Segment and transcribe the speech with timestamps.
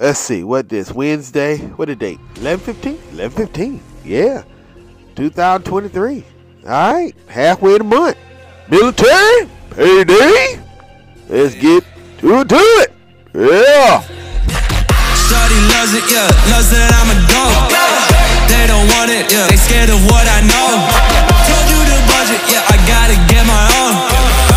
[0.00, 1.58] Let's see, what this Wednesday?
[1.76, 2.18] What the date?
[2.36, 2.96] 11-15?
[3.20, 3.80] 11-15.
[4.02, 4.44] Yeah,
[5.14, 6.24] 2023.
[6.64, 8.16] All right, halfway the month.
[8.70, 10.56] Military payday.
[11.28, 11.84] Let's get
[12.24, 12.48] to it.
[12.48, 12.88] To it.
[13.36, 14.00] Yeah.
[15.28, 17.68] Shorty loves it, yeah, loves that I'm a dog.
[18.48, 20.80] They don't want it, yeah, they scared of what I know.
[21.44, 23.92] Told you the budget, yeah, I gotta get my own.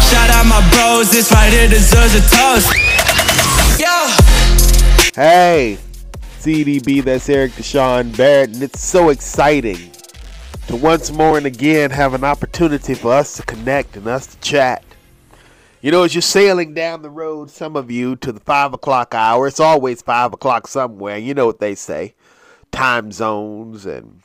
[0.07, 2.71] Shout out my bros, this right here deserves a toast.
[5.16, 5.77] Hey,
[6.39, 9.92] CDB, that's Eric Deshaun Barrett, and it's so exciting
[10.65, 14.39] to once more and again have an opportunity for us to connect and us to
[14.39, 14.83] chat.
[15.82, 19.14] You know, as you're sailing down the road, some of you to the five o'clock
[19.14, 21.19] hour, it's always five o'clock somewhere.
[21.19, 22.16] You know what they say
[22.71, 24.24] time zones and,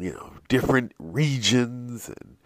[0.00, 2.36] you know, different regions and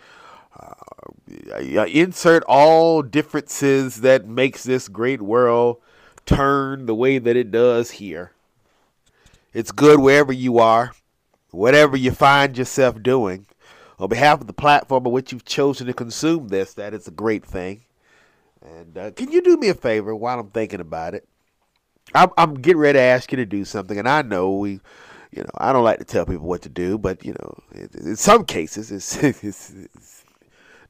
[0.61, 5.79] uh, insert all differences that makes this great world
[6.27, 8.33] turn the way that it does here.
[9.53, 10.93] It's good wherever you are,
[11.51, 13.47] whatever you find yourself doing.
[13.99, 17.13] On behalf of the platform on which you've chosen to consume this, that is a
[17.13, 17.85] great thing.
[18.61, 21.29] And uh, can you do me a favor while I'm thinking about it?
[22.15, 24.81] I'm, I'm getting ready to ask you to do something, and I know we,
[25.31, 28.17] you know, I don't like to tell people what to do, but you know, in
[28.17, 30.25] some cases, it's, it's, it's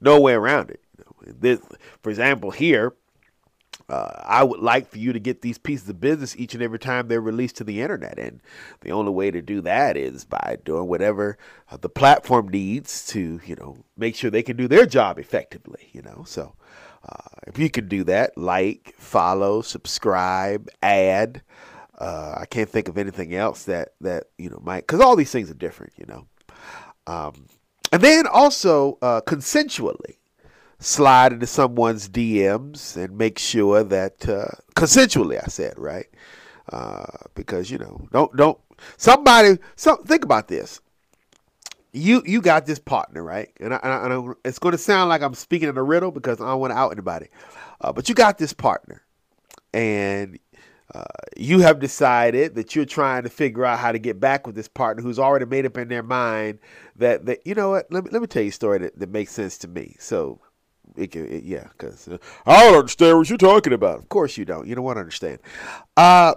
[0.01, 0.81] no way around it.
[0.97, 1.59] You know, this,
[2.01, 2.93] for example, here,
[3.87, 6.79] uh, I would like for you to get these pieces of business each and every
[6.79, 8.17] time they're released to the internet.
[8.17, 8.41] And
[8.81, 11.37] the only way to do that is by doing whatever
[11.69, 15.89] uh, the platform needs to, you know, make sure they can do their job effectively,
[15.91, 16.23] you know.
[16.25, 16.55] So
[17.07, 21.43] uh, if you can do that, like, follow, subscribe, add.
[21.97, 25.31] Uh, I can't think of anything else that, that you know, might, because all these
[25.31, 26.25] things are different, you know.
[27.07, 27.45] Um,
[27.91, 30.17] and then also uh, consensually
[30.85, 36.05] slide into someone's DMs and make sure that uh, consensually, I said right,
[36.71, 38.59] uh, because you know don't don't
[38.97, 40.79] somebody so think about this.
[41.91, 44.77] You you got this partner right, and, I, and, I, and I, it's going to
[44.77, 47.27] sound like I'm speaking in a riddle because I don't want to out anybody,
[47.81, 49.01] uh, but you got this partner,
[49.73, 50.37] and
[50.93, 51.03] uh,
[51.35, 54.67] you have decided that you're trying to figure out how to get back with this
[54.67, 56.59] partner who's already made up in their mind
[56.95, 57.91] that, that you know what?
[57.91, 59.95] Let me, let me tell you a story that, that makes sense to me.
[59.99, 60.39] So
[60.97, 63.99] it can, it, yeah, because uh, I don't understand what you're talking about.
[63.99, 64.67] Of course you don't.
[64.67, 65.39] You don't want to understand.
[65.97, 66.35] Uh,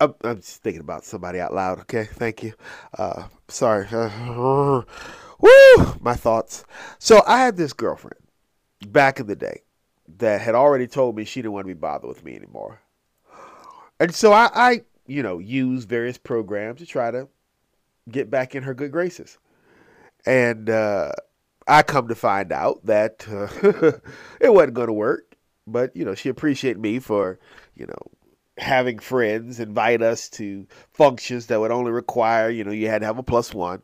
[0.00, 1.80] I'm, I'm just thinking about somebody out loud.
[1.80, 2.54] Okay, thank you.
[2.96, 3.86] Uh, sorry.
[3.90, 4.82] Uh,
[5.40, 6.64] woo, my thoughts.
[6.98, 8.20] So I had this girlfriend
[8.88, 9.62] back in the day
[10.18, 12.80] that had already told me she didn't want to be bothered with me anymore,
[14.00, 17.28] and so I, I you know, used various programs to try to
[18.10, 19.38] get back in her good graces,
[20.26, 20.70] and.
[21.68, 23.98] I come to find out that uh,
[24.40, 25.36] it wasn't going to work.
[25.66, 27.38] But, you know, she appreciated me for,
[27.76, 27.98] you know,
[28.56, 33.06] having friends invite us to functions that would only require, you know, you had to
[33.06, 33.82] have a plus one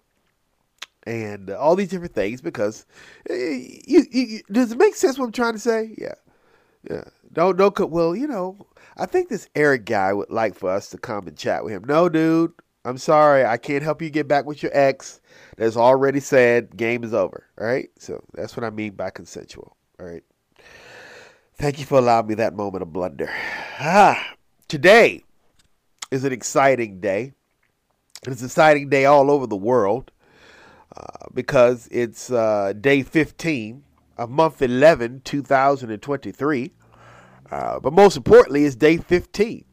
[1.06, 2.86] and uh, all these different things because
[3.30, 5.94] uh, you, you, does it make sense what I'm trying to say?
[5.98, 6.14] Yeah.
[6.90, 7.04] Yeah.
[7.32, 8.56] Don't, don't, well, you know,
[8.96, 11.84] I think this Eric guy would like for us to come and chat with him.
[11.84, 12.52] No, dude,
[12.84, 13.44] I'm sorry.
[13.44, 15.20] I can't help you get back with your ex
[15.56, 17.46] that's already said game is over.
[17.60, 17.88] All right.
[17.98, 19.76] So that's what I mean by consensual.
[19.98, 20.22] All right.
[21.56, 23.30] Thank you for allowing me that moment of blunder.
[23.78, 24.34] Ah,
[24.66, 25.22] today
[26.10, 27.32] is an exciting day.
[28.26, 30.10] It's an exciting day all over the world
[30.96, 33.84] uh, because it's uh, day 15
[34.16, 36.72] of month 11, 2023.
[37.50, 39.64] Uh, but most importantly, it's day 15.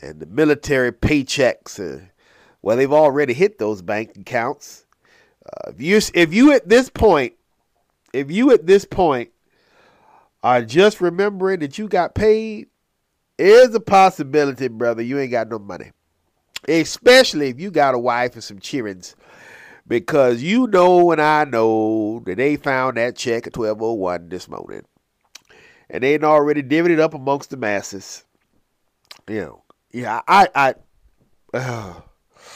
[0.00, 2.06] And the military paychecks, uh,
[2.62, 4.86] well, they've already hit those bank accounts.
[5.48, 7.34] Uh, if you if you at this point,
[8.12, 9.30] if you at this point
[10.42, 12.68] are just remembering that you got paid,
[13.38, 15.02] is a possibility, brother.
[15.02, 15.92] You ain't got no money,
[16.68, 19.16] especially if you got a wife and some childrens,
[19.86, 24.28] because you know and I know that they found that check at twelve oh one
[24.28, 24.82] this morning,
[25.88, 28.24] and they already divvied it up amongst the masses.
[29.28, 30.74] You know, yeah, I, I,
[31.54, 32.00] uh,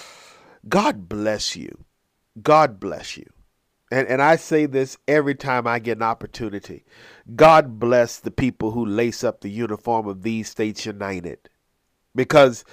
[0.68, 1.81] God bless you
[2.40, 3.26] God bless you.
[3.90, 6.84] And, and I say this every time I get an opportunity.
[7.36, 11.50] God bless the people who lace up the uniform of these states united.
[12.14, 12.64] Because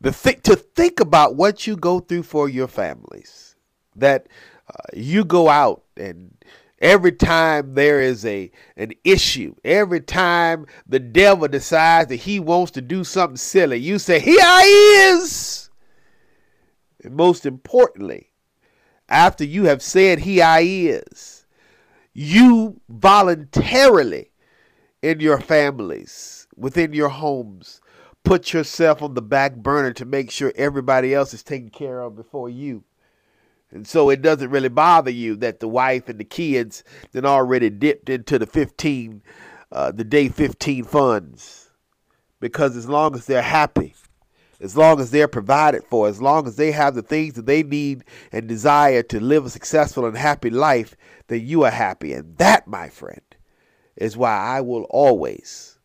[0.00, 3.56] the th- to think about what you go through for your families,
[3.94, 4.28] that
[4.68, 6.36] uh, you go out and
[6.78, 12.72] every time there is a an issue, every time the devil decides that he wants
[12.72, 15.70] to do something silly, you say, "Here I is."
[17.02, 18.30] And most importantly,
[19.08, 21.46] after you have said, He I is,
[22.12, 24.30] you voluntarily
[25.02, 27.80] in your families, within your homes,
[28.24, 32.16] put yourself on the back burner to make sure everybody else is taken care of
[32.16, 32.84] before you.
[33.70, 36.82] And so it doesn't really bother you that the wife and the kids
[37.12, 39.22] then already dipped into the 15,
[39.70, 41.70] uh, the day 15 funds.
[42.40, 43.94] Because as long as they're happy,
[44.60, 47.62] as long as they're provided for, as long as they have the things that they
[47.62, 50.96] need and desire to live a successful and happy life,
[51.28, 52.12] then you are happy.
[52.12, 53.20] And that, my friend,
[53.96, 55.78] is why I will always,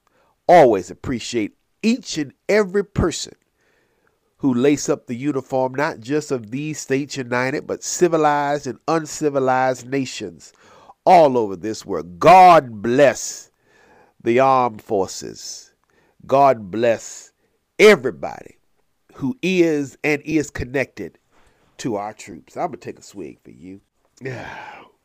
[0.47, 3.33] always appreciate each and every person
[4.37, 9.87] who lace up the uniform not just of these states united, but civilized and uncivilized
[9.87, 10.53] nations
[11.05, 12.19] all over this world.
[12.19, 13.51] God bless
[14.23, 15.73] the armed forces.
[16.25, 17.31] God bless
[17.77, 18.57] everybody
[19.15, 21.17] who is and is connected
[21.77, 22.55] to our troops.
[22.57, 23.81] I'm going to take a swig for you.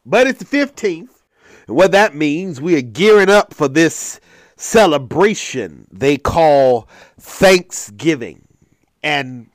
[0.09, 1.25] But it's the 15th.
[1.67, 4.21] And what that means, we are gearing up for this
[4.57, 6.89] celebration they call
[7.19, 8.47] Thanksgiving
[9.03, 9.49] and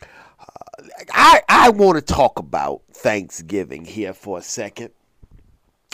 [0.00, 0.82] uh,
[1.12, 4.90] I I want to talk about Thanksgiving here for a second.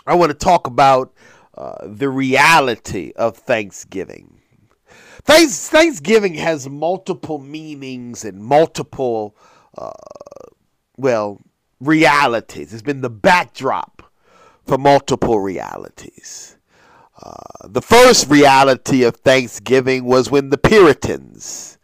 [0.07, 1.15] I want to talk about
[1.57, 4.42] uh, the reality of Thanksgiving.
[5.25, 9.37] Thanks, Thanksgiving has multiple meanings and multiple,
[9.79, 9.91] uh,
[10.97, 11.41] well,
[11.81, 12.73] realities.
[12.73, 14.03] It's been the backdrop
[14.67, 16.57] for multiple realities.
[17.23, 21.79] Uh, the first reality of Thanksgiving was when the Puritans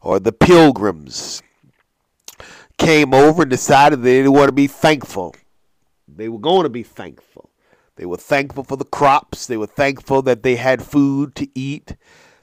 [0.00, 1.42] or the pilgrims
[2.78, 5.34] came over and decided they didn't want to be thankful.
[6.06, 7.50] They were going to be thankful.
[7.96, 9.46] They were thankful for the crops.
[9.46, 11.96] They were thankful that they had food to eat.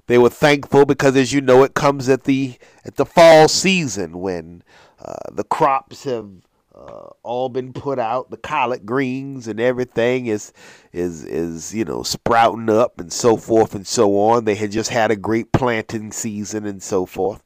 [0.07, 4.19] They were thankful because, as you know, it comes at the at the fall season
[4.19, 4.63] when
[4.99, 6.29] uh, the crops have
[6.75, 8.29] uh, all been put out.
[8.29, 10.51] The collard greens and everything is
[10.91, 14.45] is is you know sprouting up and so forth and so on.
[14.45, 17.43] They had just had a great planting season and so forth.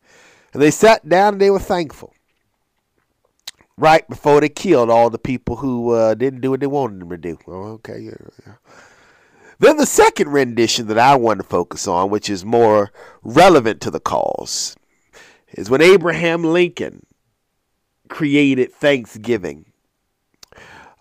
[0.53, 2.13] And they sat down and they were thankful.
[3.77, 7.09] Right before they killed all the people who uh, didn't do what they wanted them
[7.11, 7.37] to do.
[7.47, 8.17] Oh, okay, yeah,
[8.47, 8.53] yeah.
[9.59, 12.91] Then the second rendition that I want to focus on, which is more
[13.23, 14.75] relevant to the cause,
[15.53, 17.05] is when Abraham Lincoln
[18.09, 19.65] created Thanksgiving.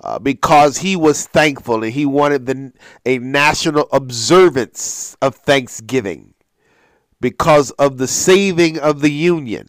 [0.04, 2.72] Uh, because he was thankful and he wanted the,
[3.06, 6.34] a national observance of Thanksgiving
[7.18, 9.68] because of the saving of the Union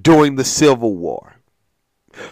[0.00, 1.36] during the Civil War.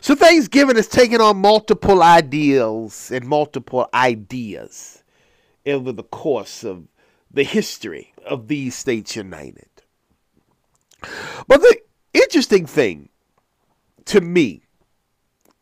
[0.01, 5.02] So Thanksgiving has taken on multiple ideals and multiple ideas
[5.67, 6.89] over the course of
[7.31, 9.69] the history of these states united.
[11.47, 11.79] But the
[12.13, 13.09] interesting thing
[14.07, 14.63] to me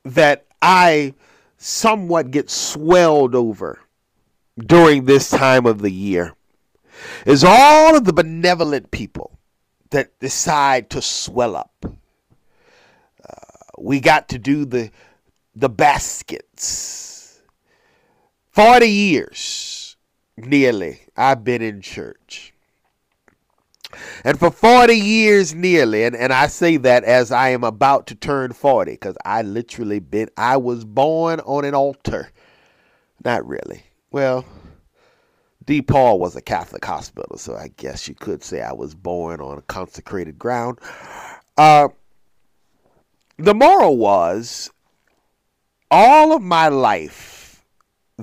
[0.05, 1.15] that I
[1.57, 3.81] somewhat get swelled over
[4.59, 6.35] during this time of the year
[7.25, 9.39] is all of the benevolent people
[9.91, 11.85] that decide to swell up.
[11.85, 13.35] Uh,
[13.79, 14.91] we got to do the
[15.55, 17.41] the baskets.
[18.53, 19.70] 40 years
[20.47, 22.53] nearly I've been in church.
[24.25, 28.15] And for 40 years nearly, and, and I say that as I am about to
[28.15, 32.31] turn 40, because I literally been I was born on an altar.
[33.25, 33.83] Not really.
[34.13, 34.45] Well,
[35.67, 39.63] DePaul was a Catholic hospital, so I guess you could say I was born on
[39.69, 40.79] consecrated ground.
[41.57, 41.89] Uh,
[43.37, 44.71] the moral was
[45.91, 47.40] all of my life,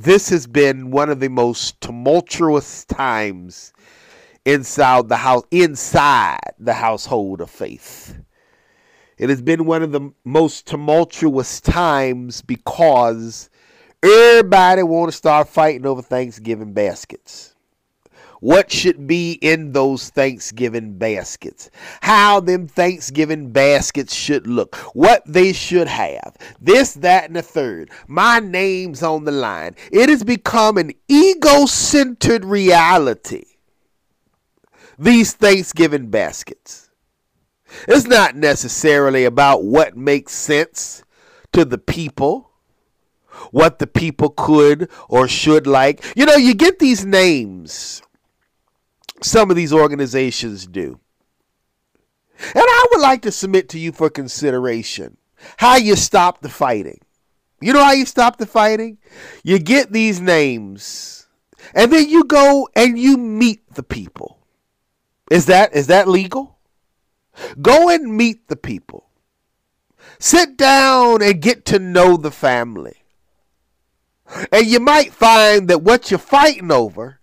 [0.04, 3.74] this has been one of the most tumultuous times
[4.46, 8.18] inside the house, inside the household of faith.
[9.18, 13.50] It has been one of the most tumultuous times because
[14.04, 17.56] Everybody want to start fighting over Thanksgiving baskets.
[18.40, 21.70] What should be in those Thanksgiving baskets?
[22.02, 24.76] How them Thanksgiving baskets should look.
[24.94, 26.36] What they should have.
[26.62, 27.90] This, that, and the third.
[28.08, 29.76] My name's on the line.
[29.92, 33.46] It has become an ego centered reality.
[35.00, 36.90] These Thanksgiving baskets.
[37.88, 41.04] It's not necessarily about what makes sense
[41.54, 42.48] to the people
[43.52, 46.04] what the people could or should like.
[46.16, 48.02] You know, you get these names,
[49.22, 51.00] some of these organizations do.
[52.40, 55.18] And I would like to submit to you for consideration
[55.58, 57.00] how you stop the fighting.
[57.62, 59.00] You know how you stop the fighting?
[59.44, 61.28] You get these names
[61.74, 64.40] and then you go and you meet the people.
[65.32, 66.58] Is that is that legal?
[67.62, 69.10] Go and meet the people.
[70.20, 73.04] Sit down and get to know the family.
[74.52, 77.17] And you might find that what you're fighting over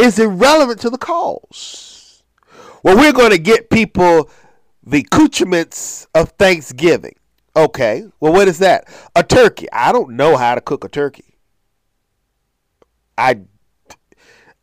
[0.00, 2.22] is irrelevant to the cause.
[2.82, 4.30] Well, we're going to get people
[4.82, 7.14] the accoutrements of Thanksgiving.
[7.54, 8.04] Okay.
[8.20, 8.88] Well, what is that?
[9.14, 9.70] A turkey.
[9.72, 11.36] I don't know how to cook a turkey.
[13.18, 13.40] I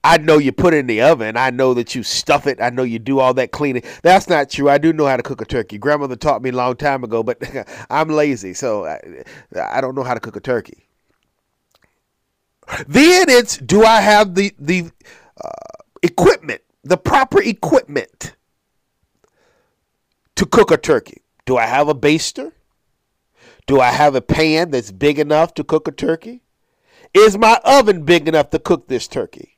[0.03, 1.35] I know you put it in the oven.
[1.35, 2.61] I know that you stuff it.
[2.61, 3.83] I know you do all that cleaning.
[4.03, 4.69] That's not true.
[4.69, 5.77] I do know how to cook a turkey.
[5.77, 7.41] Grandmother taught me a long time ago, but
[7.89, 9.01] I'm lazy, so I,
[9.59, 10.87] I don't know how to cook a turkey.
[12.87, 14.91] Then it's do I have the the
[16.03, 18.35] equipment, the proper equipment
[20.35, 21.21] to cook a turkey?
[21.45, 22.51] Do I have a baster?
[23.65, 26.43] Do I have a pan that's big enough to cook a turkey?
[27.13, 29.57] Is my oven big enough to cook this turkey?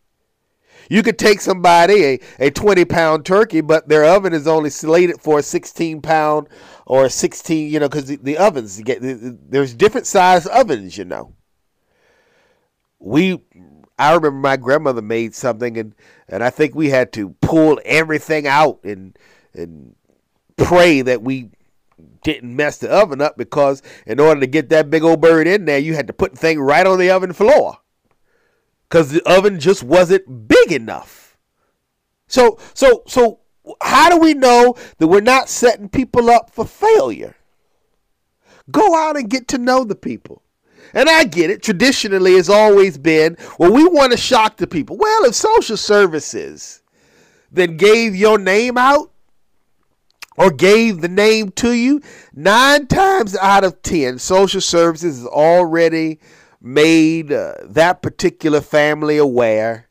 [0.90, 5.22] You could take somebody, a, a 20 pound turkey, but their oven is only slated
[5.22, 6.48] for a 16 pound
[6.88, 11.06] or a 16, you know, because the, the, ovens, get, there's different size ovens, you
[11.06, 11.36] know.
[12.98, 13.40] We,
[14.00, 15.94] I remember my grandmother made something and,
[16.28, 19.18] and I think we had to pull everything out and,
[19.54, 19.94] and
[20.56, 21.50] pray that we
[22.24, 25.66] didn't mess the oven up because in order to get that big old bird in
[25.66, 27.78] there, you had to put the thing right on the oven floor
[28.88, 31.38] because the oven just wasn't big enough.
[32.28, 33.40] So, so, so,
[33.82, 37.36] how do we know that we're not setting people up for failure?
[38.72, 40.44] Go out and get to know the people.
[40.94, 41.62] And I get it.
[41.62, 44.98] Traditionally, it's always been, well, we want to shock the people.
[44.98, 46.82] Well, if social services
[47.52, 49.12] then gave your name out,
[50.38, 52.02] or gave the name to you,
[52.34, 56.18] nine times out of ten, social services has already
[56.62, 59.90] made uh, that particular family aware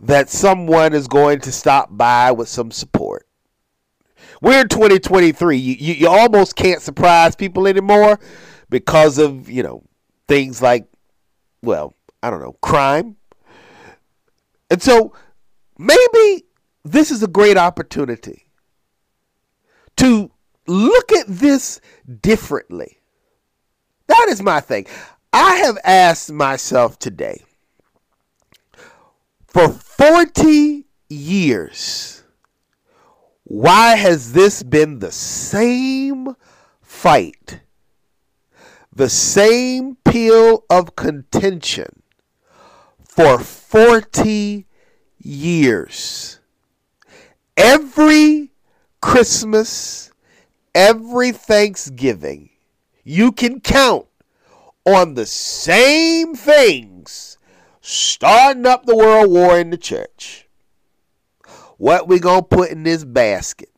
[0.00, 3.26] that someone is going to stop by with some support.
[4.40, 5.56] We're in 2023.
[5.56, 8.18] You, you, you almost can't surprise people anymore
[8.70, 9.84] because of, you know,
[10.28, 10.86] things like,
[11.62, 13.16] well, I don't know, crime.
[14.70, 15.14] And so
[15.78, 16.44] maybe
[16.84, 18.44] this is a great opportunity
[19.96, 20.30] to
[20.66, 21.80] look at this
[22.20, 22.98] differently.
[24.06, 24.86] That is my thing.
[25.32, 27.44] I have asked myself today
[29.46, 32.22] for 40 years,
[33.44, 36.34] why has this been the same
[36.82, 37.60] fight,
[38.98, 42.02] the same peel of contention
[43.04, 44.66] for 40
[45.18, 46.40] years?
[47.56, 48.50] Every
[49.00, 50.10] Christmas,
[50.74, 52.50] every Thanksgiving,
[53.04, 54.06] you can count
[54.84, 57.38] on the same things
[57.80, 60.48] starting up the world war in the church.
[61.76, 63.70] What we gonna put in this basket?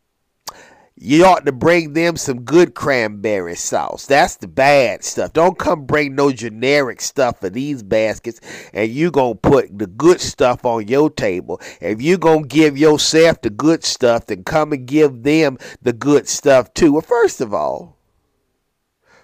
[1.03, 4.05] You ought to bring them some good cranberry sauce.
[4.05, 5.33] That's the bad stuff.
[5.33, 8.39] Don't come bring no generic stuff for these baskets
[8.75, 11.59] and you going to put the good stuff on your table.
[11.81, 15.95] If you going to give yourself the good stuff, then come and give them the
[15.95, 16.93] good stuff too.
[16.93, 17.97] Well, first of all,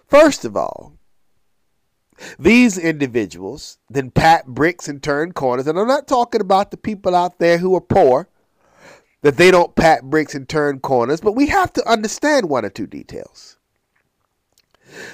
[0.06, 0.95] first of all,
[2.38, 5.66] these individuals then pat bricks and turn corners.
[5.66, 8.30] And I'm not talking about the people out there who are poor
[9.23, 12.71] that they don't pat bricks and turn corners, but we have to understand one or
[12.71, 13.57] two details.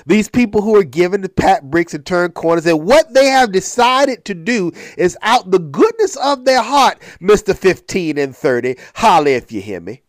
[0.07, 3.53] These people who are given to pat bricks and turn corners, and what they have
[3.53, 7.57] decided to do is out the goodness of their heart, Mr.
[7.57, 8.77] 15 and 30.
[8.97, 10.03] Holler if you hear me.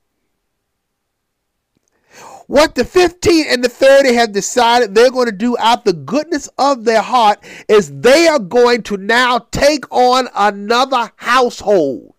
[2.47, 6.49] What the 15 and the 30 have decided they're going to do out the goodness
[6.57, 12.12] of their heart is they are going to now take on another household.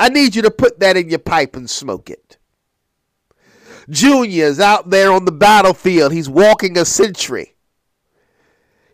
[0.00, 2.38] I need you to put that in your pipe and smoke it.
[3.90, 6.12] Junior's out there on the battlefield.
[6.12, 7.54] He's walking a sentry.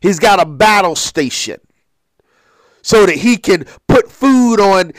[0.02, 1.60] He's got a battle station
[2.82, 4.90] so that he can put food on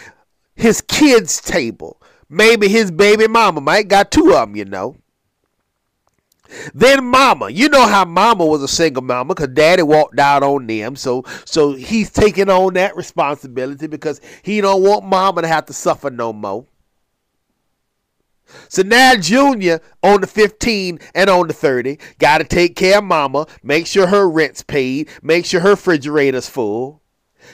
[0.55, 2.01] his kids' table.
[2.29, 4.95] Maybe his baby mama might got two of them, you know.
[6.73, 10.67] Then mama, you know how mama was a single mama because daddy walked out on
[10.67, 10.95] them.
[10.95, 15.73] So so he's taking on that responsibility because he don't want mama to have to
[15.73, 16.65] suffer no more.
[18.69, 23.03] So now Junior on the 15 and on the 30 got to take care of
[23.03, 27.01] mama, make sure her rent's paid, make sure her refrigerator's full.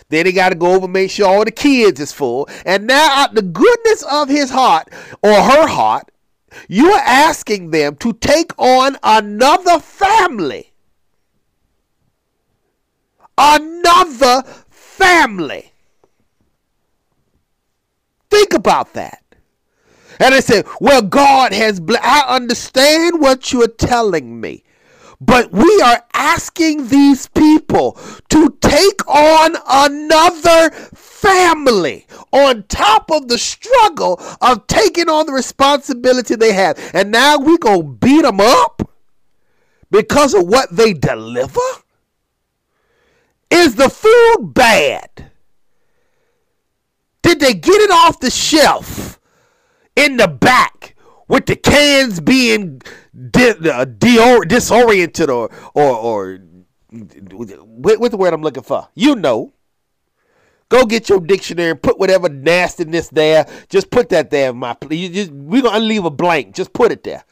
[0.10, 2.48] Then he got to go over and make sure all the kids is full.
[2.66, 4.90] And now out the goodness of his heart
[5.22, 6.10] or her heart,
[6.68, 10.74] you are asking them to take on another family.
[13.38, 15.72] Another family.
[18.30, 19.24] Think about that.
[20.20, 24.64] And I said, Well, God has, I understand what you're telling me.
[25.26, 27.98] But we are asking these people
[28.30, 36.36] to take on another family on top of the struggle of taking on the responsibility
[36.36, 36.78] they have.
[36.94, 38.92] And now we going to beat them up
[39.90, 41.62] because of what they deliver?
[43.50, 45.32] Is the food bad?
[47.22, 49.22] Did they get it off the shelf
[49.96, 50.96] in the back
[51.30, 52.82] with the cans being
[53.14, 56.40] di- uh, disoriented or or or
[56.92, 58.88] what's the word I'm looking for?
[58.96, 59.54] You know.
[60.70, 63.46] Go get your dictionary and put whatever nastiness there.
[63.70, 65.14] Just put that there, my please.
[65.14, 66.56] Just we're gonna leave a blank.
[66.56, 67.24] Just put it there.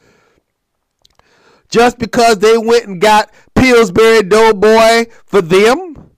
[1.68, 6.10] Just because they went and got Pillsbury Doughboy for them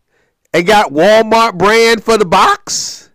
[0.52, 3.09] and got Walmart brand for the box,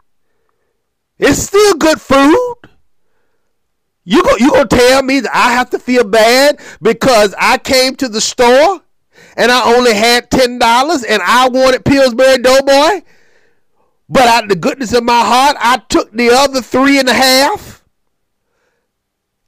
[1.20, 2.56] it's still good food.
[4.10, 7.96] You go, you gonna tell me that I have to feel bad because I came
[7.98, 8.82] to the store
[9.38, 13.04] and I only had ten dollars and I wanted Pillsbury Doughboy,
[14.10, 17.13] but out of the goodness of my heart, I took the other three and a
[17.13, 17.86] half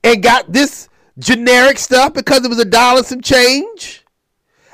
[0.03, 4.05] and got this generic stuff because it was a dollar some change.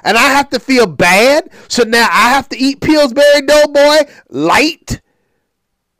[0.04, 1.50] And I have to feel bad.
[1.70, 5.00] So now I have to eat Pillsbury Doughboy light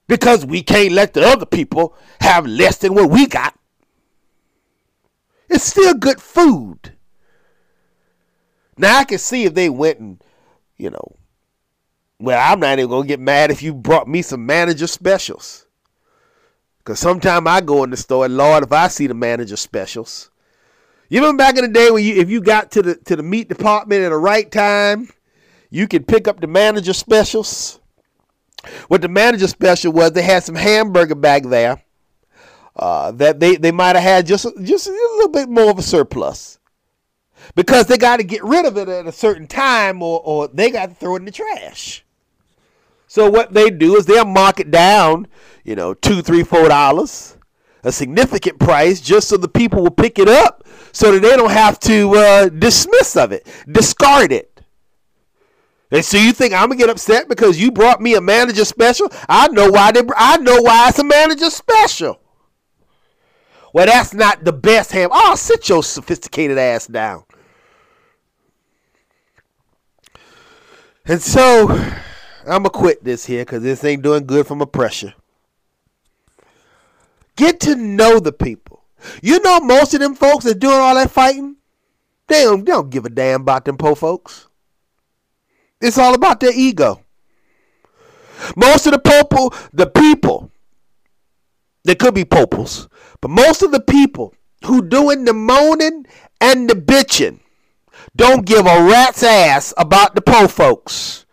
[0.08, 3.57] because we can't let the other people have less than what we got.
[5.50, 6.94] It's still good food.
[8.78, 10.24] Now I can see if they went and,
[10.76, 11.16] you know,
[12.20, 15.66] well, I'm not even gonna get mad if you brought me some manager specials.
[16.84, 20.32] Cause sometime I go in the store, and Lord, if I see the manager specials.
[21.10, 23.24] You remember back in the day when you if you got to the to the
[23.24, 25.10] meat department at the right time,
[25.70, 27.80] you could pick up the manager specials.
[28.88, 31.82] What the manager special was, they had some hamburger back there
[32.78, 35.84] uh, that they, they might have had just just a little bit more of a
[35.84, 36.60] surplus
[37.56, 40.70] because they got to get rid of it at a certain time or, or they
[40.70, 42.04] got to throw it in the trash.
[43.08, 45.28] So what they do is they'll mark it down,
[45.64, 47.38] you know, two, three, four dollars,
[47.84, 51.52] a significant price, just so the people will pick it up, so that they don't
[51.52, 54.62] have to uh, dismiss of it, discard it.
[55.90, 59.10] And so you think I'm gonna get upset because you brought me a manager special?
[59.30, 60.02] I know why they.
[60.18, 62.20] I know why it's a manager special.
[63.78, 65.12] Well, that's not the best ham.
[65.14, 67.26] Oh, sit your sophisticated ass down.
[71.06, 75.14] And so I'm gonna quit this here because this ain't doing good for my pressure.
[77.36, 78.84] Get to know the people.
[79.22, 81.58] You know, most of them folks that doing all that fighting,
[82.26, 84.48] they don't, they don't give a damn about them po folks.
[85.80, 87.04] It's all about their ego.
[88.56, 90.52] Most of the people, the people
[91.88, 92.90] there could be poples,
[93.22, 94.34] but most of the people
[94.66, 96.06] who doing the moaning
[96.42, 97.40] and the bitching
[98.16, 101.26] don't give a rat's ass about the po folks.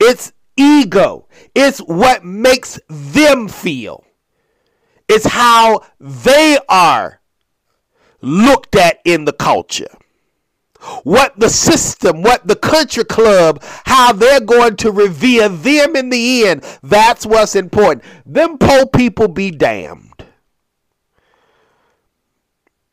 [0.00, 1.28] It's ego.
[1.54, 4.04] It's what makes them feel.
[5.08, 7.20] It's how they are
[8.20, 9.88] looked at in the culture
[11.02, 16.46] what the system, what the country club, how they're going to revere them in the
[16.46, 16.64] end.
[16.82, 18.04] That's what's important.
[18.24, 20.05] Them poor people be damned.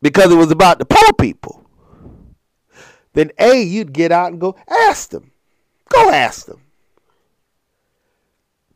[0.04, 1.66] Because it was about the poor people.
[3.13, 5.32] Then A, you'd get out and go ask them.
[5.89, 6.62] Go ask them.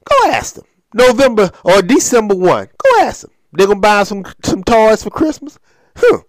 [0.09, 0.65] Go ask them.
[0.93, 2.69] November or December 1.
[2.77, 3.31] Go ask them.
[3.51, 5.59] They're going to buy some, some toys for Christmas?
[5.95, 6.21] Huh.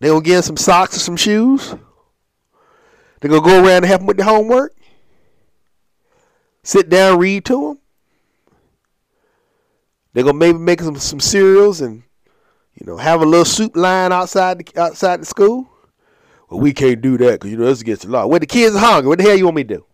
[0.00, 1.74] They gonna get some socks or some shoes.
[3.20, 4.74] They're gonna go around and help them with the homework.
[6.62, 7.78] Sit down, read to them.
[10.12, 12.02] They're gonna maybe make some some cereals and
[12.74, 15.68] you know have a little soup line outside the, outside the school.
[16.48, 18.26] Well, we can't do that because you know that's against the law.
[18.26, 19.86] Where the kids are hungry, what the hell you want me to do?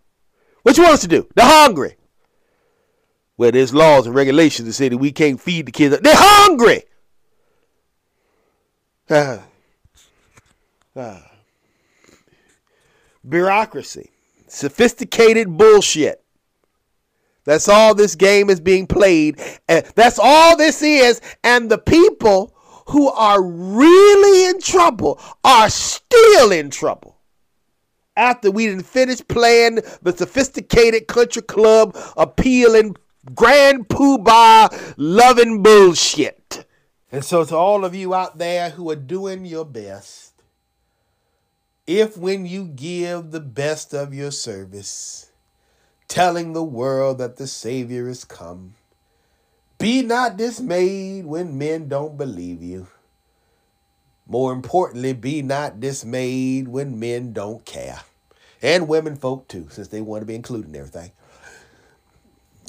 [0.63, 1.29] What you want us to do?
[1.35, 1.97] They're hungry.
[3.37, 5.99] Well, there's laws and regulations that say that we can't feed the kids.
[6.01, 6.85] They're hungry.
[9.09, 9.39] Uh,
[10.97, 11.21] uh,
[13.27, 14.11] bureaucracy,
[14.47, 16.23] sophisticated bullshit.
[17.45, 19.41] That's all this game is being played.
[19.69, 21.21] And that's all this is.
[21.43, 22.55] And the people
[22.91, 27.17] who are really in trouble are still in trouble.
[28.17, 32.97] After we didn't finish playing the sophisticated country club appealing
[33.35, 36.67] grand poobah loving bullshit.
[37.13, 40.35] And so to all of you out there who are doing your best,
[41.87, 45.31] if when you give the best of your service,
[46.09, 48.75] telling the world that the Savior is come,
[49.81, 52.87] be not dismayed when men don't believe you.
[54.27, 58.01] More importantly, be not dismayed when men don't care.
[58.63, 61.13] And women folk too, since they want to be included in everything.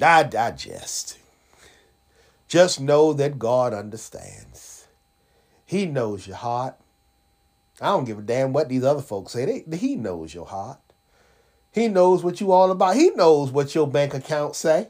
[0.01, 1.19] I, digest.
[2.47, 2.79] just.
[2.79, 4.87] Know that God understands.
[5.65, 6.75] He knows your heart.
[7.79, 9.63] I don't give a damn what these other folks say.
[9.67, 10.79] They, he knows your heart.
[11.71, 12.95] He knows what you all about.
[12.95, 14.89] He knows what your bank account say.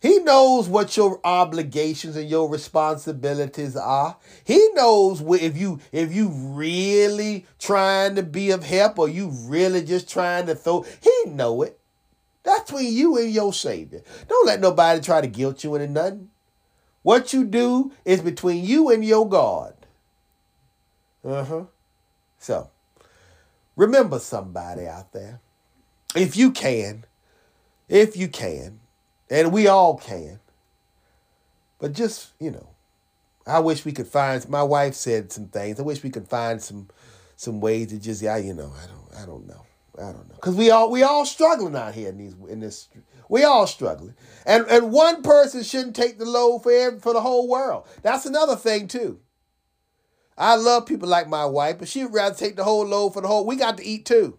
[0.00, 4.16] He knows what your obligations and your responsibilities are.
[4.44, 9.82] He knows if you if you really trying to be of help or you really
[9.82, 10.84] just trying to throw.
[11.00, 11.80] He know it.
[12.44, 14.02] That's between you and your Savior.
[14.28, 16.30] Don't let nobody try to guilt you into nothing.
[17.02, 19.74] What you do is between you and your God.
[21.24, 21.64] Uh huh.
[22.38, 22.70] So,
[23.76, 25.40] remember somebody out there.
[26.14, 27.04] If you can,
[27.88, 28.80] if you can,
[29.30, 30.40] and we all can.
[31.78, 32.68] But just, you know,
[33.46, 35.78] I wish we could find my wife said some things.
[35.78, 36.88] I wish we could find some
[37.36, 39.64] some ways to just yeah, you know, I don't I don't know.
[39.96, 40.36] I don't know.
[40.40, 42.88] Cuz we all we all struggling out here in these in this
[43.28, 44.14] we all struggling.
[44.44, 47.86] And and one person shouldn't take the load for every, for the whole world.
[48.02, 49.20] That's another thing too.
[50.36, 53.28] I love people like my wife, but she'd rather take the whole load for the
[53.28, 53.44] whole.
[53.44, 54.38] We got to eat too.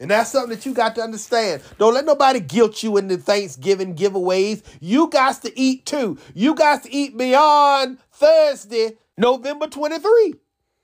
[0.00, 1.62] And that's something that you got to understand.
[1.76, 4.62] Don't let nobody guilt you into Thanksgiving giveaways.
[4.80, 6.18] You got to eat too.
[6.34, 10.34] You got to eat beyond Thursday, November 23.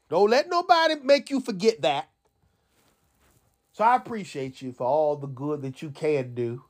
[0.09, 2.09] Don't let nobody make you forget that.
[3.73, 6.65] So I appreciate you for all the good that you can do.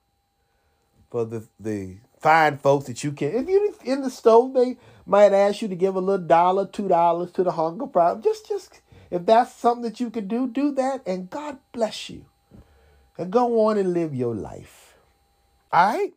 [1.10, 3.34] For the, the fine folks that you can.
[3.34, 4.76] If you're in the stove, they
[5.06, 8.22] might ask you to give a little dollar, two dollars to the hunger problem.
[8.22, 8.80] Just just
[9.10, 12.26] if that's something that you can do, do that and God bless you
[13.16, 14.94] and go on and live your life.
[15.72, 16.12] All right?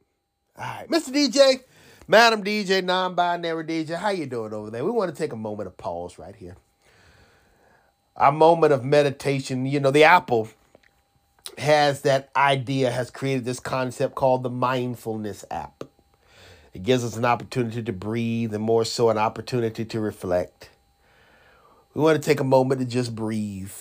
[0.58, 0.90] All right.
[0.90, 1.10] Mr.
[1.14, 1.62] DJ,
[2.08, 4.84] Madam DJ, non-binary DJ, how you doing over there?
[4.84, 6.56] We want to take a moment of pause right here.
[8.16, 9.66] A moment of meditation.
[9.66, 10.50] You know, the Apple
[11.58, 15.84] has that idea, has created this concept called the mindfulness app.
[16.74, 20.70] It gives us an opportunity to breathe and more so an opportunity to reflect.
[21.94, 23.72] We want to take a moment to just breathe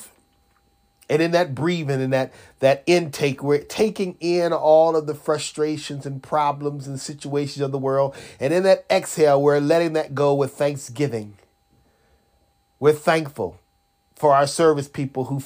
[1.09, 6.05] and in that breathing and that that intake, we're taking in all of the frustrations
[6.05, 8.15] and problems and situations of the world.
[8.41, 11.37] And in that exhale, we're letting that go with thanksgiving.
[12.81, 13.61] We're thankful
[14.15, 15.43] for our service people who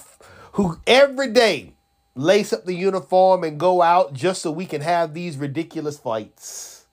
[0.53, 1.75] who every day
[2.15, 6.87] lace up the uniform and go out just so we can have these ridiculous fights.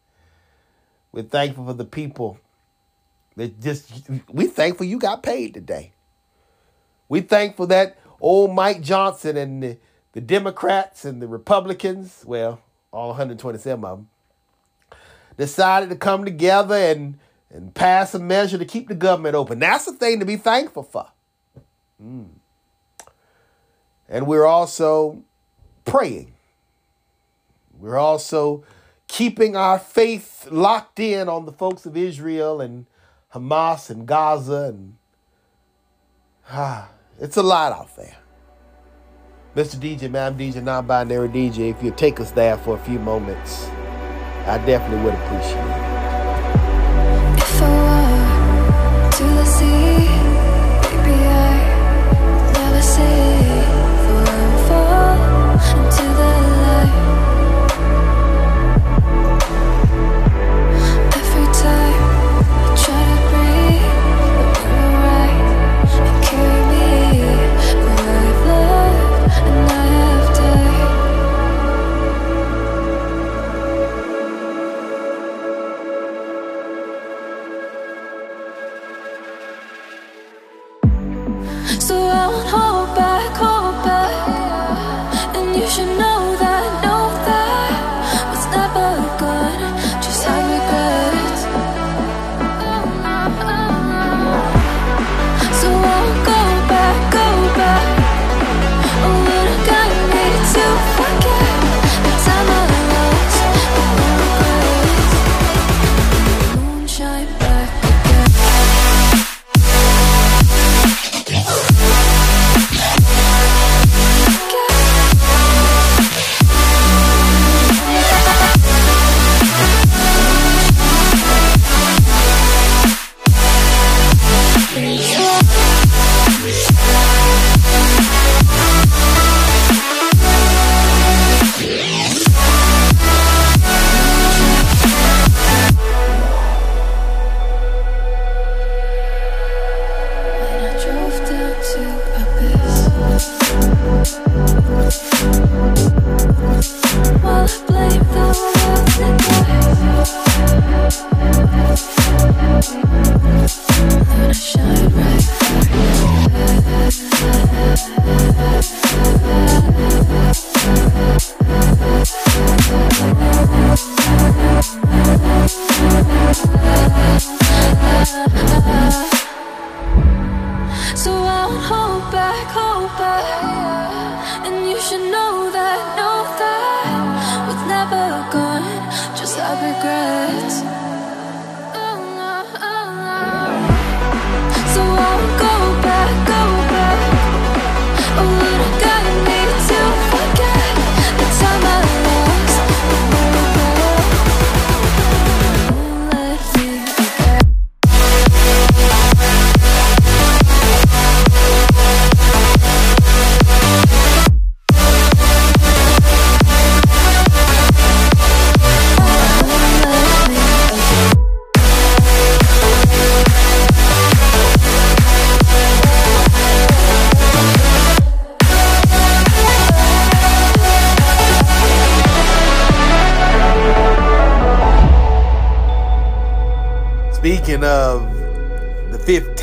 [1.11, 2.39] We're thankful for the people
[3.35, 5.93] that just we thankful you got paid today.
[7.09, 9.77] We thankful that old Mike Johnson and the,
[10.13, 14.09] the Democrats and the Republicans, well, all 127 of them,
[15.37, 19.59] decided to come together and, and pass a measure to keep the government open.
[19.59, 21.07] That's the thing to be thankful for.
[22.03, 22.29] Mm.
[24.09, 25.23] And we're also
[25.85, 26.33] praying.
[27.77, 28.63] We're also
[29.07, 32.85] keeping our faith locked in on the folks of Israel and
[33.33, 34.97] Hamas and Gaza and
[36.49, 38.15] ah, it's a lot out there.
[39.55, 39.75] Mr.
[39.75, 43.67] DJ, man, DJ, non-binary DJ, if you take us there for a few moments,
[44.45, 45.87] I definitely would appreciate it.
[47.37, 50.07] If I to the sea,
[51.09, 53.26] I never say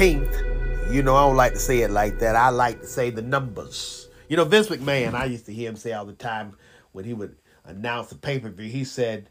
[0.01, 2.35] You know, I don't like to say it like that.
[2.35, 4.09] I like to say the numbers.
[4.29, 6.57] You know, Vince McMahon, I used to hear him say all the time
[6.91, 9.31] when he would announce the pay per view, he said,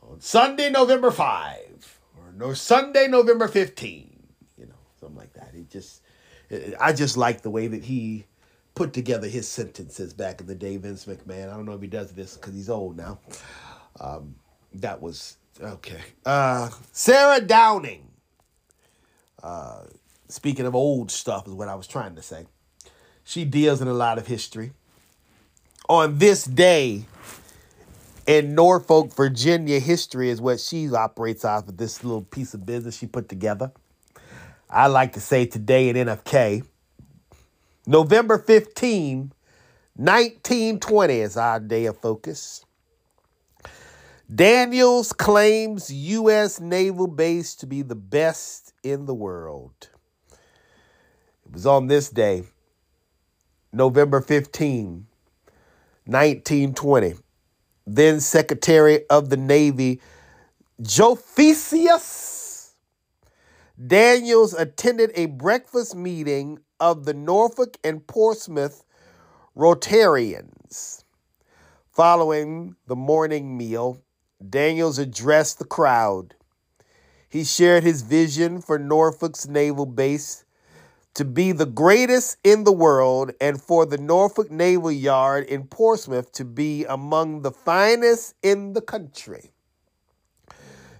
[0.00, 4.22] on Sunday, November 5, or no, Sunday, November 15,
[4.56, 5.50] you know, something like that.
[5.52, 6.02] It just,
[6.48, 8.24] it, I just like the way that he
[8.76, 11.52] put together his sentences back in the day, Vince McMahon.
[11.52, 13.18] I don't know if he does this because he's old now.
[13.98, 14.36] Um,
[14.74, 16.00] that was okay.
[16.24, 18.07] Uh, Sarah Downing
[19.42, 19.84] uh,
[20.28, 22.46] speaking of old stuff, is what I was trying to say.
[23.24, 24.72] She deals in a lot of history.
[25.88, 27.04] On this day
[28.26, 32.96] in Norfolk, Virginia, history is what she operates off of this little piece of business
[32.96, 33.72] she put together.
[34.68, 36.64] I like to say today at NFK,
[37.86, 39.32] November 15,
[39.94, 42.66] 1920 is our day of focus.
[44.32, 46.60] Daniels claims U.S.
[46.60, 49.88] naval base to be the best in the world.
[51.46, 52.42] It was on this day,
[53.72, 55.06] November 15,
[56.04, 57.14] 1920.
[57.86, 60.02] Then Secretary of the Navy,
[60.82, 62.74] Josephus
[63.86, 68.84] Daniels attended a breakfast meeting of the Norfolk and Portsmouth
[69.56, 71.04] Rotarians.
[71.90, 74.02] Following the morning meal,
[74.46, 76.34] Daniels addressed the crowd.
[77.28, 80.44] He shared his vision for Norfolk's naval base
[81.14, 86.30] to be the greatest in the world and for the Norfolk Naval Yard in Portsmouth
[86.32, 89.50] to be among the finest in the country.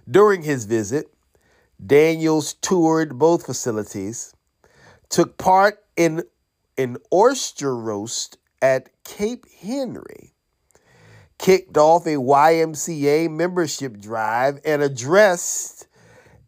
[0.09, 1.13] During his visit,
[1.83, 4.33] Daniels toured both facilities,
[5.07, 6.23] took part in
[6.77, 10.33] an oyster roast at Cape Henry,
[11.39, 15.87] kicked off a YMCA membership drive and addressed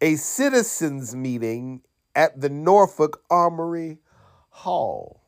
[0.00, 1.80] a citizens meeting
[2.14, 3.98] at the Norfolk Armory
[4.50, 5.20] Hall.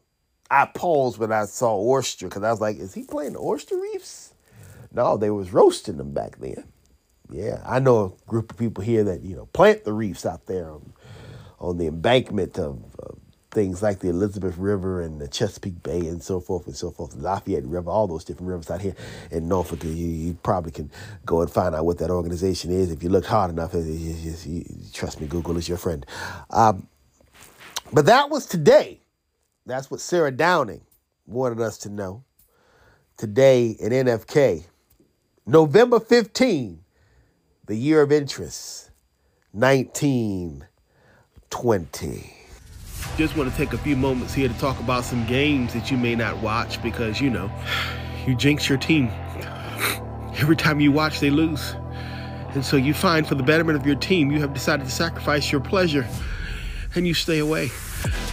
[0.51, 3.77] I paused when I saw oyster because I was like, is he playing the oyster
[3.81, 4.35] reefs?
[4.93, 6.65] No, they was roasting them back then.
[7.31, 10.47] Yeah, I know a group of people here that, you know, plant the reefs out
[10.47, 10.93] there on,
[11.59, 13.19] on the embankment of, of
[13.55, 17.15] things like the Elizabeth River and the Chesapeake Bay and so forth and so forth,
[17.15, 18.95] Lafayette River, all those different rivers out here
[19.31, 19.83] in Norfolk.
[19.85, 20.91] You, you probably can
[21.25, 23.73] go and find out what that organization is if you look hard enough.
[23.73, 26.05] You, you, trust me, Google is your friend.
[26.51, 26.89] Um,
[27.93, 29.01] but that was today.
[29.65, 30.83] That's what Sarah Downing
[31.27, 32.25] wanted us to know.
[33.17, 34.65] Today in NFK,
[35.47, 36.81] November 15,
[37.67, 38.91] the year of interest,
[39.53, 42.44] 1920
[43.17, 45.97] just want to take a few moments here to talk about some games that you
[45.97, 47.51] may not watch because, you know,
[48.27, 49.11] you jinx your team.
[50.37, 51.75] Every time you watch, they lose.
[52.55, 55.51] And so you find for the betterment of your team, you have decided to sacrifice
[55.51, 56.07] your pleasure
[56.95, 57.67] and you stay away.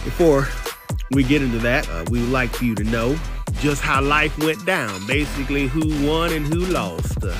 [0.04, 0.48] Before
[1.10, 3.16] we get into that, uh, we would like for you to know
[3.60, 5.06] just how life went down.
[5.06, 7.36] Basically, who won and who lost uh,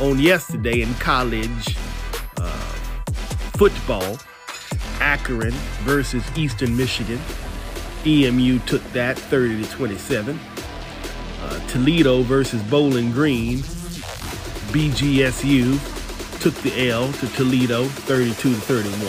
[0.00, 1.76] on yesterday in college
[2.38, 2.72] uh,
[3.56, 4.18] football.
[5.02, 5.50] Akron
[5.82, 7.20] versus Eastern Michigan.
[8.06, 10.38] EMU took that 30 to 27.
[11.40, 13.58] Uh, Toledo versus Bowling Green.
[14.70, 15.78] BGSU
[16.40, 19.08] took the L to Toledo 32 to 31.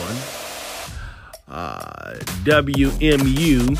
[1.48, 3.78] Uh, WMU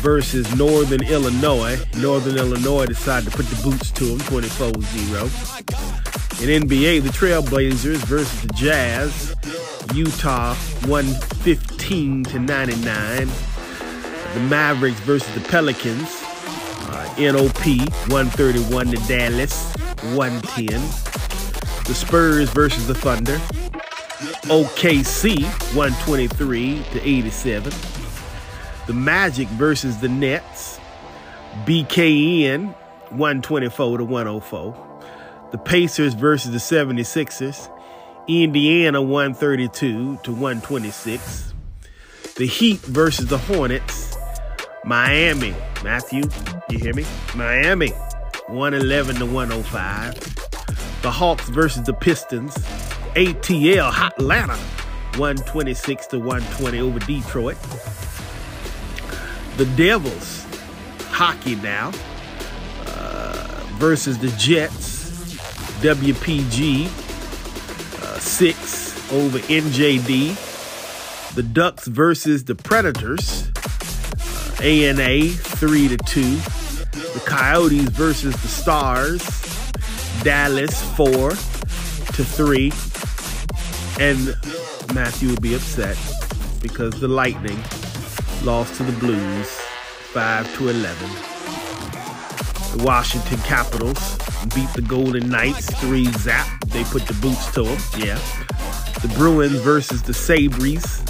[0.00, 1.78] versus Northern Illinois.
[1.98, 5.22] Northern Illinois decided to put the boots to them 24 0.
[6.40, 9.37] In NBA, the Trailblazers versus the Jazz.
[9.94, 10.54] Utah
[10.86, 13.28] 115 to 99.
[14.34, 16.22] The Mavericks versus the Pelicans.
[16.90, 17.64] Uh, NOP
[18.10, 19.72] 131 to Dallas
[20.14, 20.80] 110.
[21.84, 23.38] The Spurs versus the Thunder.
[24.48, 27.72] OKC 123 to 87.
[28.86, 30.78] The Magic versus the Nets.
[31.64, 32.74] BKN
[33.10, 35.02] 124 to 104.
[35.50, 37.70] The Pacers versus the 76ers.
[38.28, 41.54] Indiana 132 to 126.
[42.36, 44.18] The Heat versus the Hornets.
[44.84, 46.24] Miami, Matthew,
[46.68, 47.06] you hear me?
[47.34, 47.88] Miami
[48.48, 50.14] 111 to 105.
[51.00, 52.54] The Hawks versus the Pistons.
[53.14, 54.56] ATL Atlanta
[55.16, 57.56] 126 to 120 over Detroit.
[59.56, 60.44] The Devils
[61.08, 61.92] hockey now
[62.88, 64.98] uh, versus the Jets.
[65.80, 67.07] WPG
[68.20, 71.34] 6 over NJD.
[71.34, 73.48] The Ducks versus the Predators.
[74.60, 76.22] Uh, ANA 3 to 2.
[76.34, 79.22] The Coyotes versus the Stars.
[80.22, 82.72] Dallas 4 to 3.
[84.00, 84.36] And
[84.94, 85.96] Matthew would be upset
[86.60, 87.62] because the Lightning
[88.42, 89.48] lost to the Blues
[90.12, 91.08] 5 to 11.
[92.76, 94.18] The Washington Capitals
[94.54, 96.46] beat the Golden Knights 3 zap.
[96.66, 98.18] They put the boots to them, yeah.
[99.02, 101.02] The Bruins versus the Sabres.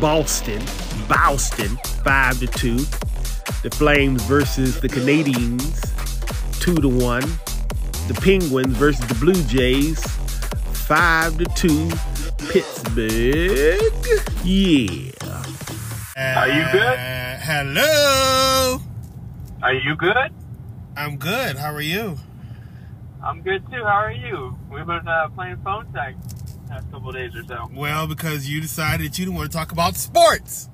[0.00, 0.62] Boston,
[1.08, 2.76] Boston 5 to 2.
[3.62, 5.80] The Flames versus the Canadiens
[6.60, 7.20] 2 to 1.
[8.08, 10.04] The Penguins versus the Blue Jays
[10.86, 11.90] 5 to 2.
[12.48, 13.80] Pittsburgh.
[14.44, 15.10] Yeah.
[16.16, 16.98] Are you good?
[16.98, 18.80] Uh, hello.
[19.62, 20.30] Are you good?
[20.96, 21.56] I'm good.
[21.56, 22.18] How are you?
[23.22, 23.82] I'm good too.
[23.84, 24.56] How are you?
[24.70, 26.16] We've been uh, playing phone tag
[26.68, 27.70] past couple of days or so.
[27.72, 30.68] Well, because you decided you didn't want to talk about sports.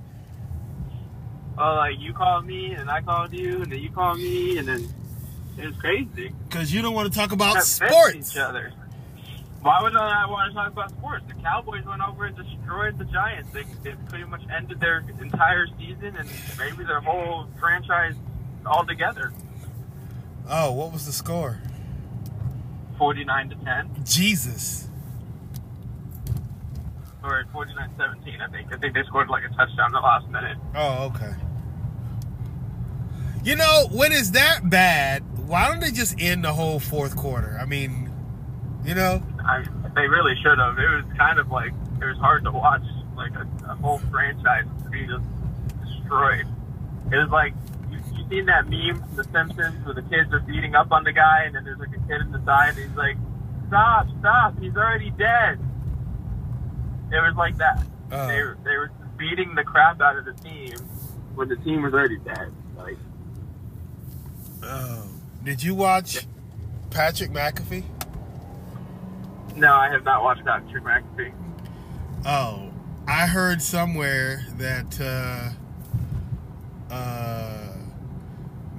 [1.56, 4.68] Well, like you called me and I called you and then you called me and
[4.68, 4.88] then
[5.58, 6.32] it was crazy.
[6.48, 8.32] Because you don't want to talk about sports.
[8.32, 8.72] Each other.
[9.62, 11.24] Why would I want to talk about sports?
[11.28, 13.50] The Cowboys went over and destroyed the Giants.
[13.52, 16.28] They, they pretty much ended their entire season and
[16.58, 18.14] maybe their whole franchise
[18.64, 19.32] altogether.
[20.50, 21.58] Oh, what was the score?
[22.98, 24.88] 49 to 10 Jesus.
[27.22, 28.72] or 49-17, I think.
[28.72, 30.58] I think they scored like a touchdown in the last minute.
[30.74, 31.34] Oh, okay.
[33.44, 37.58] You know, when it's that bad, why don't they just end the whole fourth quarter?
[37.60, 38.12] I mean,
[38.84, 40.78] you know, I, they really should have.
[40.78, 42.82] It was kind of like it was hard to watch,
[43.16, 45.24] like a, a whole franchise be just
[45.84, 46.46] destroyed.
[47.10, 47.54] It was like
[48.30, 51.44] seen that meme from The Simpsons where the kids are beating up on the guy,
[51.44, 53.16] and then there's like a kid in the side, and he's like,
[53.68, 54.58] "Stop, stop!
[54.60, 55.58] He's already dead."
[57.12, 57.84] It was like that.
[58.12, 58.26] Oh.
[58.28, 60.76] They were they were beating the crap out of the team
[61.34, 62.52] when the team was already dead.
[62.76, 62.96] Like,
[64.62, 65.08] oh,
[65.44, 66.26] did you watch
[66.90, 67.84] Patrick McAfee?
[69.56, 71.32] no, I have not watched Patrick McAfee.
[72.24, 72.70] Oh,
[73.06, 77.69] I heard somewhere that uh, uh,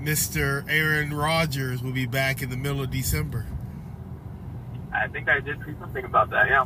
[0.01, 0.65] Mr.
[0.67, 3.45] Aaron Rodgers will be back in the middle of December,
[4.93, 6.47] I think I did see something about that.
[6.49, 6.65] Yeah,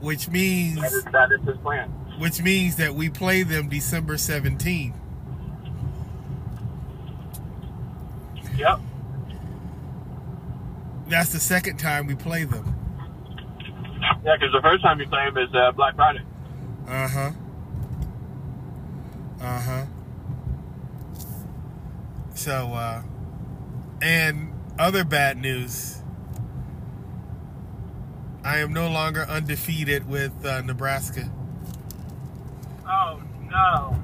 [0.00, 1.88] which means that is, that is his plan.
[2.18, 4.94] which means that we play them December 17th.
[8.56, 8.80] Yep.
[11.08, 12.76] That's the second time we play them.
[14.24, 16.22] Yeah, because the first time you play them is uh, Black Friday.
[16.86, 17.30] Uh huh.
[19.40, 19.84] Uh huh.
[22.40, 23.02] So, uh,
[24.00, 26.00] and other bad news.
[28.42, 31.30] I am no longer undefeated with uh, Nebraska.
[32.88, 33.94] Oh no!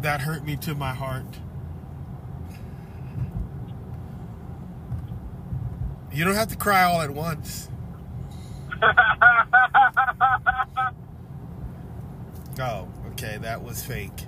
[0.00, 1.38] That hurt me to my heart.
[6.10, 7.68] You don't have to cry all at once.
[12.60, 12.86] Oh,
[13.22, 14.26] okay, that was fake.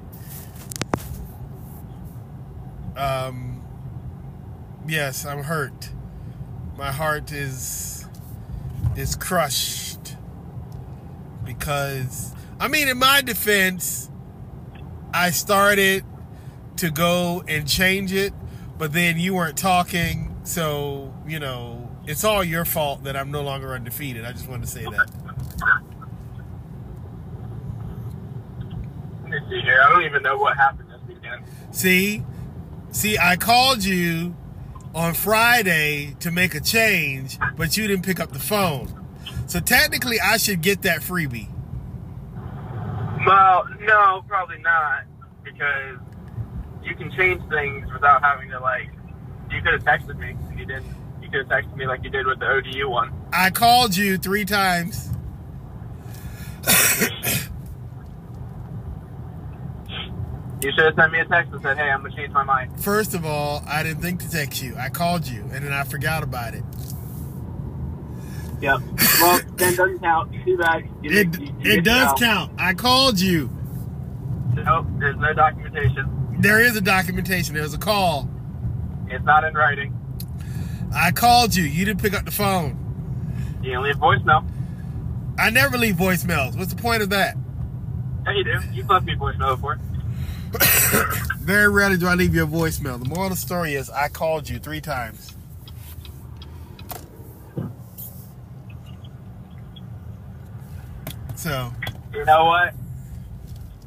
[2.97, 3.65] Um,
[4.87, 5.91] yes, I'm hurt.
[6.77, 8.07] My heart is
[8.97, 10.17] is crushed
[11.45, 14.11] because I mean, in my defense,
[15.13, 16.05] I started
[16.77, 18.33] to go and change it,
[18.79, 23.43] but then you weren't talking, so you know it's all your fault that I'm no
[23.43, 24.25] longer undefeated.
[24.25, 25.11] I just wanted to say that.
[29.49, 29.61] See.
[29.61, 31.45] I don't even know what happened this weekend.
[31.71, 32.23] See,
[32.91, 34.37] see, I called you
[34.95, 39.05] on Friday to make a change, but you didn't pick up the phone.
[39.47, 41.49] So technically, I should get that freebie.
[43.27, 45.05] Well, no, probably not,
[45.43, 45.99] because
[46.83, 48.91] you can change things without having to like.
[49.51, 50.87] You could have texted me, and you didn't.
[51.23, 53.13] You could have texted me like you did with the ODU one.
[53.33, 55.11] I called you three times.
[60.65, 62.81] You should have sent me a text and said, "Hey, I'm gonna change my mind."
[62.81, 64.75] First of all, I didn't think to text you.
[64.79, 66.65] I called you, and then I forgot about it.
[68.61, 68.81] Yep.
[69.21, 70.33] Well, then doesn't count.
[70.45, 70.85] Too bad.
[71.03, 72.53] You It, didn't- you- you it does count.
[72.59, 73.51] I called you.
[74.55, 74.87] Nope.
[74.99, 76.37] There's no documentation.
[76.39, 77.55] There is a documentation.
[77.55, 78.29] There was a call.
[79.09, 79.93] It's not in writing.
[80.95, 81.65] I called you.
[81.65, 82.79] You didn't pick up the phone.
[83.63, 84.45] You can leave voicemail.
[85.39, 86.57] I never leave voicemails.
[86.57, 87.37] What's the point of that?
[88.25, 88.61] Yeah, you do.
[88.73, 89.79] You've left me voicemail before.
[91.41, 92.99] Very rarely do I leave you a voicemail.
[93.03, 95.35] The moral of the story is I called you three times.
[101.35, 101.73] So,
[102.13, 102.75] You know what?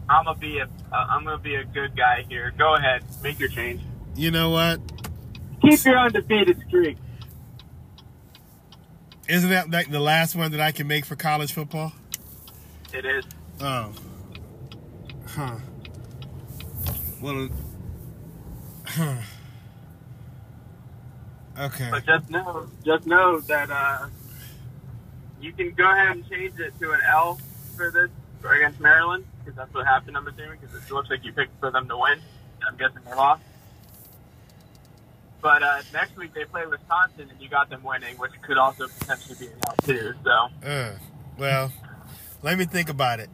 [0.10, 0.68] I'm gonna be a uh,
[1.10, 2.54] I'm gonna be a good guy here.
[2.58, 3.82] Go ahead, make your change.
[4.16, 4.80] you know what?
[5.62, 6.98] Keep your undefeated streak.
[9.28, 11.92] Isn't that like the last one that I can make for college football?
[12.94, 13.26] It is.
[13.60, 13.92] Oh.
[15.28, 15.58] Huh.
[17.22, 17.50] Well.
[21.60, 21.88] Okay.
[21.90, 24.08] But just know, just know that uh,
[25.42, 27.40] you can go ahead and change it to an L
[27.76, 28.10] for this
[28.44, 30.16] or against Maryland because that's what happened.
[30.18, 32.20] I'm assuming because it looks like you picked for them to win.
[32.68, 33.42] I'm guessing they lost.
[35.42, 38.88] But uh, next week they play Wisconsin, and you got them winning, which could also
[39.00, 40.14] potentially be an L too.
[40.24, 40.92] So Uh,
[41.38, 41.72] well,
[42.44, 43.30] let me think about it.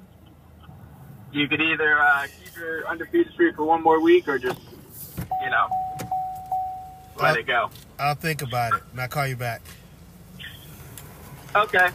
[1.34, 4.59] You could either uh, keep your undefeated streak for one more week, or just
[5.41, 5.67] you know
[7.17, 7.69] let Uh, it go.
[7.99, 9.61] I'll think about it and I'll call you back.
[11.55, 11.89] Okay.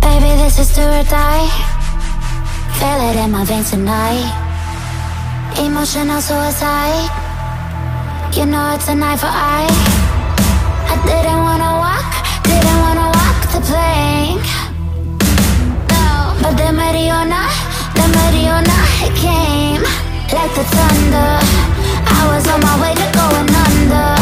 [0.00, 1.48] Baby, this is do or die.
[2.78, 4.26] Feel it in my veins tonight.
[5.58, 7.08] Emotional suicide.
[8.36, 9.68] You know it's an eye for eye.
[10.90, 12.10] I didn't wanna walk,
[12.42, 14.42] didn't wanna walk the plank.
[16.44, 17.48] But the Mariona,
[17.96, 18.78] the Mariona,
[19.16, 19.80] came
[20.28, 21.40] like the thunder.
[22.04, 24.12] I was on my way to going under.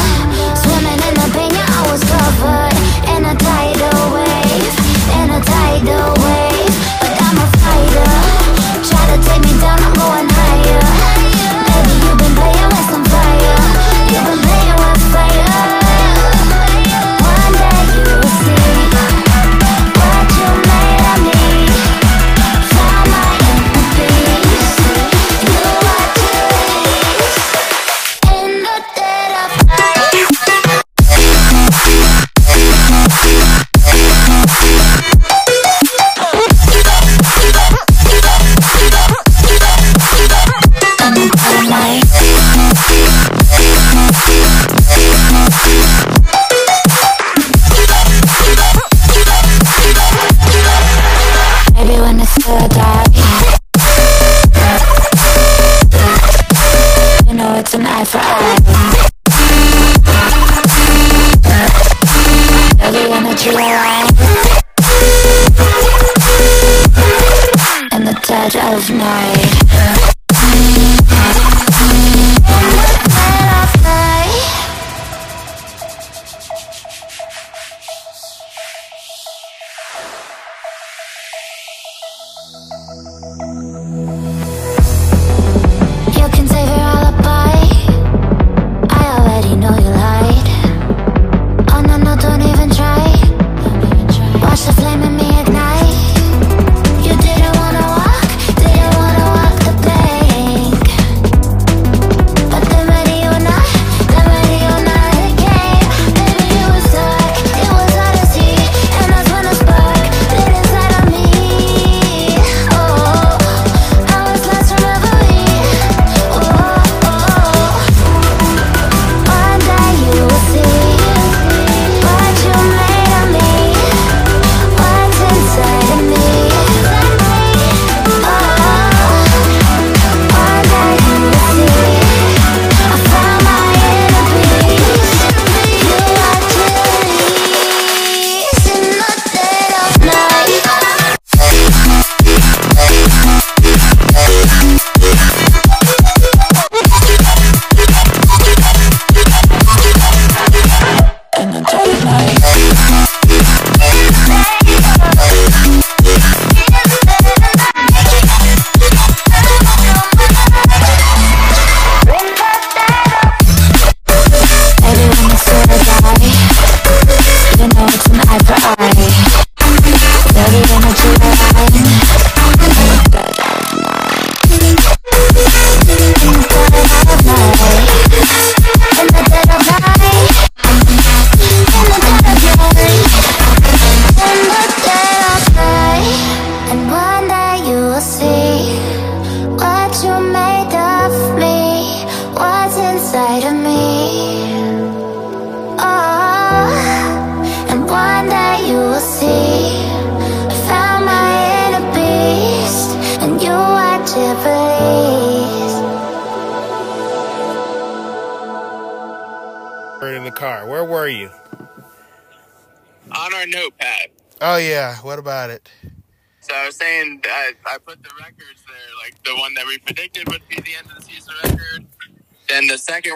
[0.54, 2.78] Swimming in the pain, I was covered
[3.10, 4.76] in a tidal wave,
[5.18, 6.21] in a tidal wave.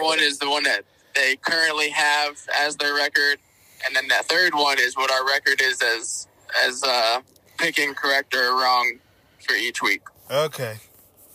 [0.07, 0.83] One is the one that
[1.15, 3.37] they currently have as their record.
[3.85, 6.27] and then that third one is what our record is as
[6.65, 7.19] as uh,
[7.57, 8.99] picking correct or wrong
[9.45, 10.01] for each week.
[10.31, 10.77] Okay.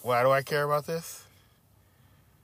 [0.02, 1.24] Why do I care about this?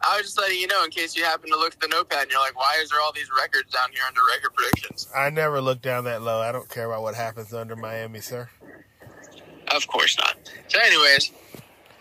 [0.00, 2.22] I was just letting you know in case you happen to look at the notepad
[2.22, 5.08] and you're like, why is there all these records down here under record predictions?
[5.16, 6.40] I never look down that low.
[6.40, 8.48] I don't care about what happens under Miami, sir.
[9.74, 10.36] Of course not.
[10.68, 11.32] So, anyways,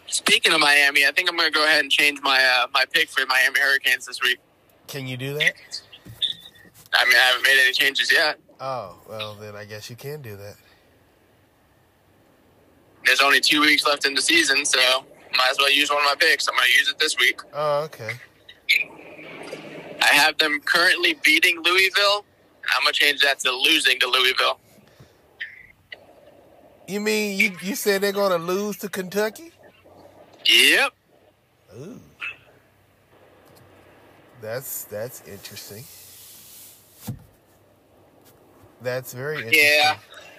[0.08, 2.86] speaking of Miami, I think I'm going to go ahead and change my uh, my
[2.92, 4.40] pick for Miami Hurricanes this week.
[4.88, 5.54] Can you do that?
[6.94, 8.40] I mean, I haven't made any changes yet.
[8.60, 10.56] Oh, well, then I guess you can do that.
[13.06, 14.80] There's only two weeks left in the season, so
[15.38, 16.48] might as well use one of my picks.
[16.48, 17.42] I'm going to use it this week.
[17.54, 18.14] Oh, okay.
[20.02, 22.26] I have them currently beating Louisville.
[22.76, 24.60] I'm going to change that to losing to Louisville.
[26.88, 29.52] You mean you, you said they're going to lose to Kentucky?
[30.48, 30.94] Yep.
[31.78, 32.00] Ooh.
[34.42, 35.84] That's that's interesting.
[38.82, 39.64] That's very interesting.
[39.64, 39.98] Yeah.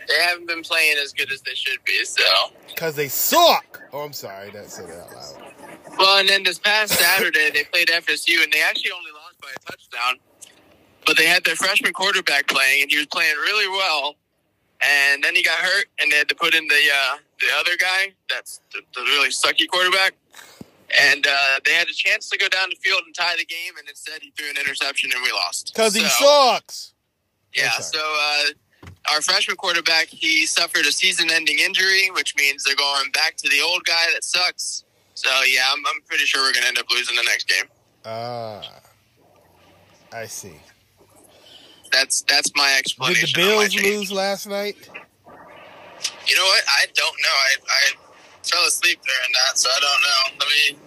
[0.09, 2.22] They haven't been playing as good as they should be, so.
[2.66, 3.82] Because they suck.
[3.92, 4.50] Oh, I'm sorry.
[4.50, 5.52] That said it out loud.
[5.98, 9.48] Well, and then this past Saturday, they played FSU, and they actually only lost by
[9.54, 10.18] a touchdown.
[11.04, 14.14] But they had their freshman quarterback playing, and he was playing really well.
[14.80, 17.76] And then he got hurt, and they had to put in the uh, the other
[17.78, 20.14] guy, that's the, the really sucky quarterback.
[21.01, 23.76] And uh, they had a chance to go down the field and tie the game,
[23.78, 25.72] and instead he threw an interception, and we lost.
[25.74, 26.95] Because he sucks.
[27.55, 33.11] yeah, so uh, our freshman quarterback, he suffered a season-ending injury, which means they're going
[33.12, 34.84] back to the old guy that sucks.
[35.14, 37.64] So yeah, I'm, I'm pretty sure we're going to end up losing the next game.
[38.07, 38.62] Ah.
[40.12, 40.57] I see.
[41.93, 43.28] That's that's my explanation.
[43.34, 43.78] Did the explanation.
[43.80, 44.91] on my Bills lose last night?
[46.26, 46.64] You know what?
[46.68, 47.28] I don't know.
[47.30, 47.92] I, I
[48.42, 50.38] fell asleep during that, so I don't know.
[50.40, 50.78] Let me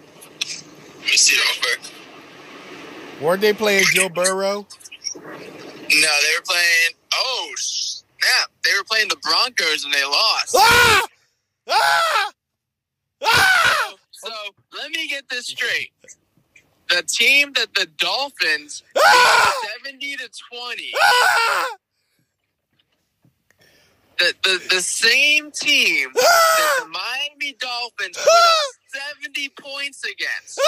[1.00, 1.80] let me see real quick.
[3.22, 4.66] Weren't they playing Joe Burrow?
[5.76, 6.90] No, they were playing.
[7.14, 8.50] Oh snap!
[8.64, 10.54] They were playing the Broncos and they lost.
[10.56, 11.02] Ah!
[11.68, 12.30] Ah!
[13.24, 13.94] Ah!
[14.12, 14.30] So
[14.76, 15.92] let me get this straight.
[16.88, 19.52] The team that the Dolphins Ah!
[19.76, 20.92] seventy to twenty.
[21.00, 21.66] Ah!
[24.22, 28.74] The, the the same team that the Miami Dolphins put up
[29.18, 30.60] seventy points against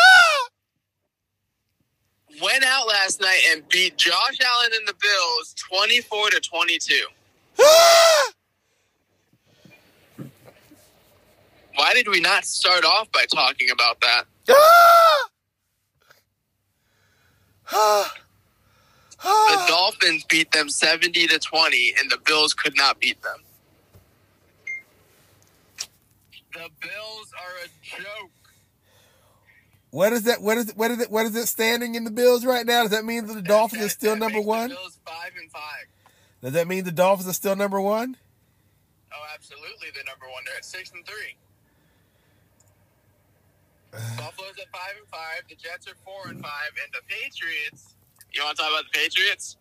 [2.43, 6.79] went out last night and beat Josh Allen and the Bills twenty four to twenty
[6.81, 7.05] two.
[7.61, 8.33] Ah!
[11.77, 14.25] Why did we not start off by talking about that?
[14.51, 15.29] Ah!
[17.71, 18.15] Ah!
[19.23, 19.67] The Ah!
[20.25, 23.39] Dolphins beat them seventy to twenty, and the Bills could not beat them.
[26.53, 28.31] The Bills are a joke.
[29.91, 30.43] What is that?
[30.43, 30.77] What is it?
[30.77, 31.11] What is it?
[31.11, 32.83] What is it standing in the Bills right now?
[32.83, 34.71] Does that mean that the Dolphins That- are still number one?
[34.71, 35.87] The Bills five and five.
[36.43, 38.17] Does that mean the Dolphins are still number one?
[39.13, 39.89] Oh, absolutely.
[39.95, 40.43] They're number one.
[40.45, 41.37] They're at six and three.
[44.19, 45.43] Buffalo's at five and five.
[45.49, 47.95] The Jets are four and five, and the Patriots.
[48.33, 49.57] You want to talk about the Patriots?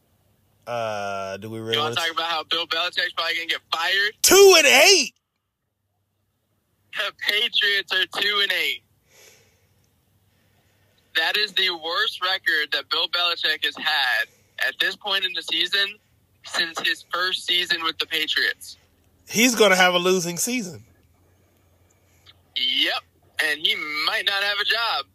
[0.66, 1.78] Uh, do we You really?
[1.78, 4.14] want to talk about how Bill Belichick's probably gonna get fired?
[4.22, 5.14] Two and eight.
[6.95, 8.84] The Patriots are two and eight.
[11.16, 14.28] That is the worst record that Bill Belichick has had
[14.68, 15.95] at this point in the season
[16.45, 18.78] since his first season with the Patriots.
[19.28, 20.84] He's gonna have a losing season.
[22.55, 23.03] Yep.
[23.45, 25.05] And he might not have a job.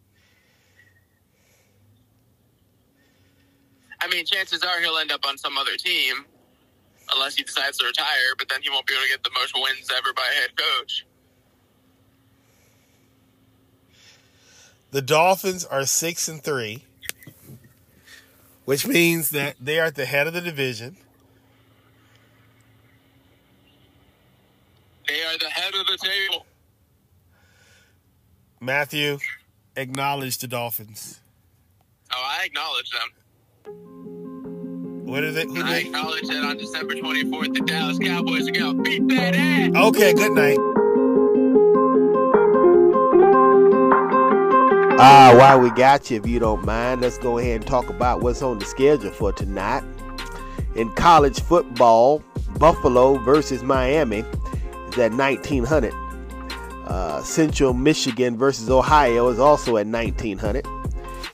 [4.01, 6.25] I mean, chances are he'll end up on some other team
[7.13, 9.53] unless he decides to retire, but then he won't be able to get the most
[9.55, 11.05] wins ever by a head coach.
[14.91, 16.83] The Dolphins are six and three,
[18.65, 20.97] which means that they are at the head of the division.
[25.07, 26.45] They are the head of the table.
[28.59, 29.19] Matthew,
[29.75, 31.19] acknowledge the Dolphins.
[32.11, 33.09] Oh, I acknowledge them.
[35.05, 35.47] What is it?
[35.47, 35.87] Who I did?
[35.87, 39.71] acknowledge that on December 24th, the Dallas Cowboys are going to beat that ass.
[39.75, 40.57] Okay, good night.
[45.01, 48.21] Ah, while we got you, if you don't mind, let's go ahead and talk about
[48.21, 49.83] what's on the schedule for tonight.
[50.75, 52.21] In college football,
[52.57, 55.93] Buffalo versus Miami is at 1900.
[56.85, 60.65] Uh, Central Michigan versus Ohio is also at 1900.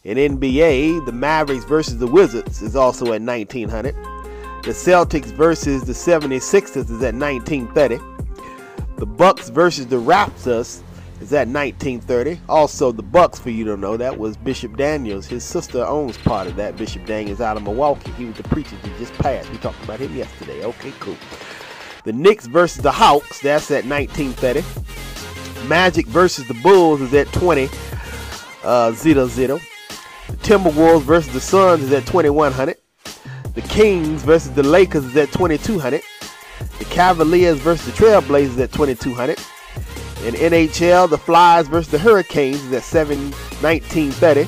[0.06, 3.96] In NBA, the Mavericks versus the Wizards is also at 1900.
[4.62, 7.98] The Celtics versus the 76ers is at 1930.
[8.98, 10.84] The Bucks versus the Raptors
[11.22, 12.40] is at 1930.
[12.48, 15.26] Also, the Bucks, for you to know, that was Bishop Daniels.
[15.26, 16.78] His sister owns part of that.
[16.78, 18.12] Bishop Daniels out of Milwaukee.
[18.12, 19.50] He was the preacher that just passed.
[19.50, 20.64] We talked about him yesterday.
[20.66, 21.18] Okay, cool.
[22.04, 25.68] The Knicks versus the Hawks, that's at 1930.
[25.68, 27.70] Magic versus the Bulls is at 20,
[28.64, 29.60] uh, 0 0.
[30.36, 32.76] The Timberwolves versus the Suns is at 2100.
[33.54, 36.02] The Kings versus the Lakers is at 2200.
[36.78, 39.40] The Cavaliers versus the Trailblazers at 2200.
[40.28, 43.32] In NHL, the Flyers versus the Hurricanes is at 7
[43.62, 44.48] 1930.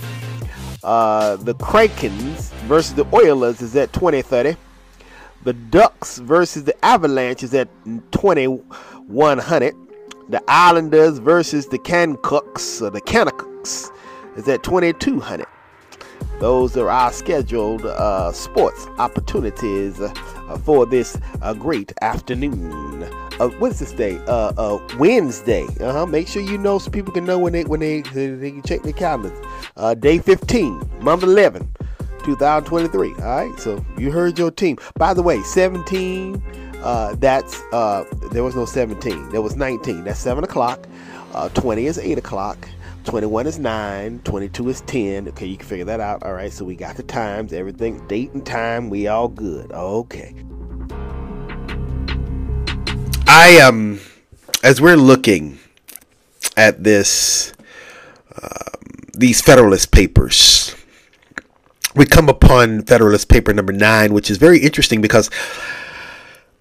[0.84, 4.58] Uh, the Krakens versus the Oilers is at 2030.
[5.44, 7.70] The Ducks versus the Avalanche is at
[8.12, 9.74] 2100.
[10.30, 13.90] The Islanders versus the Canucks or the Canucks
[14.36, 15.48] is at 2200.
[16.40, 20.10] Those are our scheduled uh, sports opportunities uh,
[20.64, 23.04] for this uh, great afternoon.
[23.40, 24.20] Uh, what is this day?
[24.28, 25.66] Uh, Wednesday.
[25.80, 26.06] Uh huh.
[26.06, 28.84] Make sure you know so people can know when they when they they can check
[28.84, 29.40] their calendars.
[30.00, 31.68] Day 15, month 11,
[32.24, 33.14] 2023.
[33.14, 33.60] All right.
[33.60, 34.78] So you heard your team.
[34.96, 36.42] By the way, 17.
[36.84, 39.30] Uh, that's uh, there was no 17.
[39.30, 40.04] There was 19.
[40.04, 40.88] That's seven o'clock.
[41.34, 42.58] Uh, 20 is eight o'clock.
[43.08, 45.30] 21 is 9, 22 is 10.
[45.30, 46.24] Okay, you can figure that out.
[46.24, 49.72] All right, so we got the times, everything, date and time, we all good.
[49.72, 50.36] Okay.
[53.26, 54.02] I um
[54.62, 55.58] as we're looking
[56.58, 57.54] at this
[58.42, 58.82] um,
[59.14, 60.76] these Federalist papers,
[61.96, 65.30] we come upon Federalist paper number 9, which is very interesting because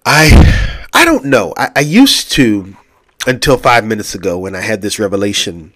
[0.05, 1.53] I I don't know.
[1.57, 2.77] I, I used to
[3.25, 5.73] until 5 minutes ago when I had this revelation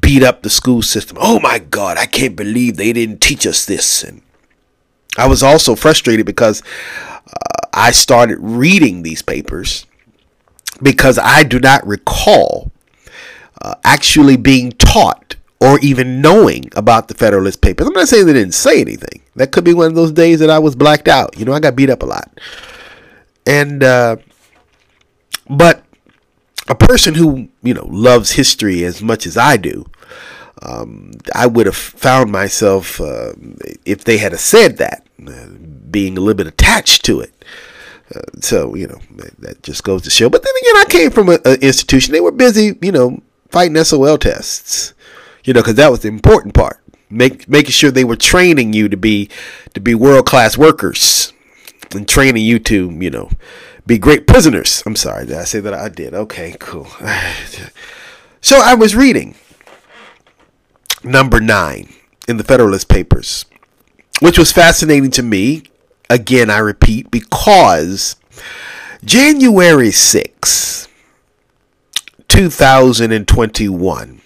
[0.00, 1.16] beat up the school system.
[1.20, 4.02] Oh my God, I can't believe they didn't teach us this.
[4.02, 4.22] And
[5.16, 6.62] I was also frustrated because
[7.26, 9.86] uh, I started reading these papers
[10.82, 12.70] because I do not recall
[13.62, 17.86] uh, actually being taught or even knowing about the Federalist Papers.
[17.86, 19.22] I'm not saying they didn't say anything.
[19.34, 21.36] That could be one of those days that I was blacked out.
[21.36, 22.40] You know, I got beat up a lot.
[23.44, 24.16] And, uh,
[25.50, 25.82] but
[26.68, 29.86] a person who you know loves history as much as I do,
[30.62, 33.32] um, I would have found myself uh,
[33.84, 35.46] if they had said that, uh,
[35.90, 37.32] being a little bit attached to it.
[38.14, 38.98] Uh, so you know
[39.38, 40.30] that just goes to show.
[40.30, 44.18] But then again, I came from an institution; they were busy, you know, fighting SOL
[44.18, 44.94] tests.
[45.44, 46.80] You know, because that was the important part.
[47.10, 49.30] Make making sure they were training you to be
[49.74, 51.32] to be world class workers
[51.94, 53.30] and training you to you know
[53.88, 54.84] be great prisoners.
[54.86, 56.14] I'm sorry, did I say that I did?
[56.14, 56.86] Okay, cool.
[58.40, 59.34] So I was reading
[61.02, 61.92] number nine
[62.28, 63.44] in the Federalist Papers,
[64.20, 65.64] which was fascinating to me.
[66.08, 68.14] Again, I repeat, because
[69.04, 70.88] January 6,
[72.28, 74.20] 2021,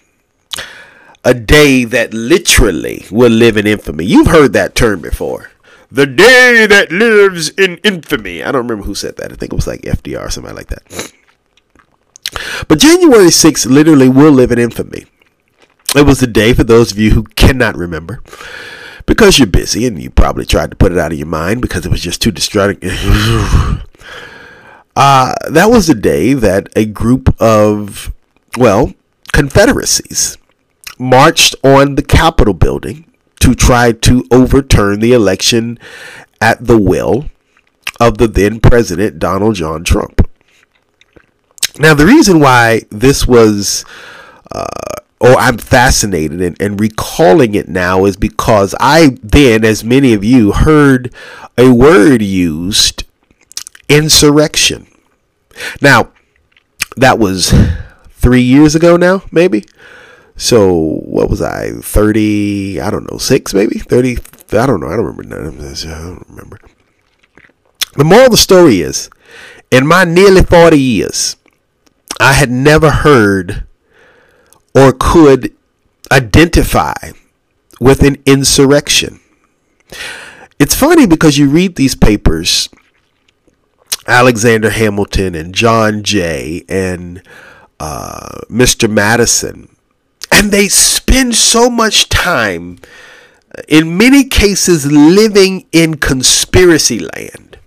[1.25, 4.05] a day that literally will live in infamy.
[4.05, 5.52] You've heard that term before
[5.93, 8.43] the day that lives in infamy.
[8.43, 9.31] I don't remember who said that.
[9.31, 11.13] I think it was like FDR or somebody like that.
[12.67, 15.05] But January 6th literally will live in infamy.
[15.95, 18.23] It was the day, for those of you who cannot remember,
[19.05, 21.85] because you're busy and you probably tried to put it out of your mind because
[21.85, 22.89] it was just too distracting.
[24.97, 28.15] uh, that was the day that a group of,
[28.57, 28.95] well,
[29.35, 30.39] confederacies
[30.99, 33.12] marched on the Capitol building
[33.43, 35.77] to try to overturn the election
[36.41, 37.27] at the will
[37.99, 40.29] of the then president Donald John Trump.
[41.77, 43.85] Now, the reason why this was,
[44.53, 44.67] uh,
[45.21, 50.23] or I'm fascinated and, and recalling it now, is because I then, as many of
[50.23, 51.13] you, heard
[51.59, 53.03] a word used
[53.89, 54.87] insurrection.
[55.81, 56.13] Now,
[56.97, 57.53] that was
[58.11, 59.65] three years ago now, maybe.
[60.37, 61.73] So what was I?
[61.81, 62.81] Thirty?
[62.81, 63.79] I don't know, six maybe.
[63.79, 64.19] Thirty?
[64.53, 64.89] I don't know.
[64.89, 65.85] I don't remember none of this.
[65.85, 66.59] I don't remember.
[67.95, 69.11] The moral of the story is,
[69.71, 71.37] in my nearly forty years,
[72.21, 73.67] I had never heard
[74.75, 75.55] or could
[76.11, 77.13] identify
[77.81, 79.21] with an insurrection.
[80.59, 82.69] It's funny because you read these papers,
[84.07, 87.23] Alexander Hamilton and John Jay and
[87.81, 88.89] uh, Mr.
[88.89, 89.75] Madison
[90.33, 92.79] and they spend so much time,
[93.69, 97.59] in many cases, living in conspiracy land.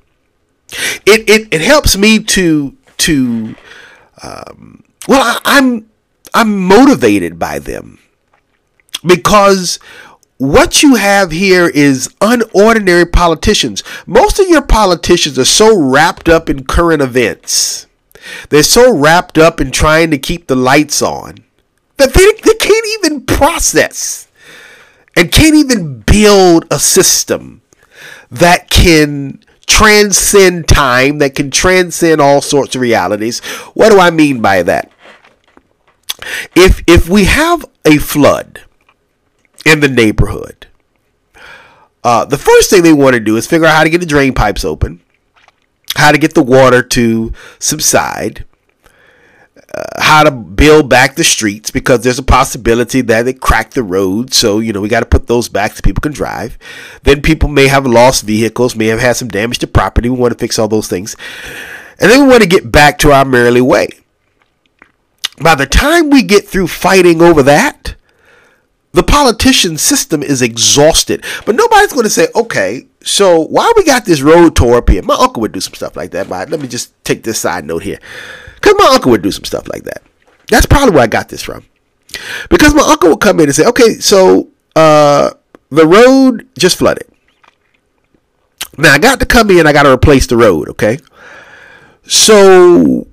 [1.05, 3.55] It, it, it helps me to to
[4.23, 5.89] um, well I, I'm
[6.33, 7.99] I'm motivated by them
[9.05, 9.79] because
[10.37, 13.83] what you have here is unordinary politicians.
[14.05, 17.87] Most of your politicians are so wrapped up in current events
[18.49, 21.43] They're so wrapped up in trying to keep the lights on
[21.97, 22.54] that they, they
[22.99, 24.27] even process
[25.15, 27.61] and can't even build a system
[28.29, 33.39] that can transcend time, that can transcend all sorts of realities.
[33.73, 34.91] What do I mean by that?
[36.55, 38.61] If if we have a flood
[39.65, 40.67] in the neighborhood,
[42.03, 44.05] uh, the first thing they want to do is figure out how to get the
[44.05, 45.01] drain pipes open,
[45.95, 48.45] how to get the water to subside,
[49.75, 53.83] uh, how to build back the streets because there's a possibility that it crack the
[53.83, 54.33] road.
[54.33, 56.57] So, you know, we got to put those back so people can drive.
[57.03, 60.09] Then people may have lost vehicles, may have had some damage to property.
[60.09, 61.15] We want to fix all those things.
[61.99, 63.89] And then we want to get back to our merrily way.
[65.41, 67.95] By the time we get through fighting over that,
[68.93, 71.25] the politician system is exhausted.
[71.45, 75.01] But nobody's going to say, okay, so why we got this road tore up here?
[75.01, 76.29] My uncle would do some stuff like that.
[76.29, 77.99] But let me just take this side note here.
[78.65, 80.01] Because my uncle would do some stuff like that.
[80.49, 81.65] That's probably where I got this from.
[82.49, 85.33] Because my uncle would come in and say, okay, so uh,
[85.69, 87.07] the road just flooded.
[88.75, 90.97] Now I got to come in, I got to replace the road, okay?
[92.07, 93.05] So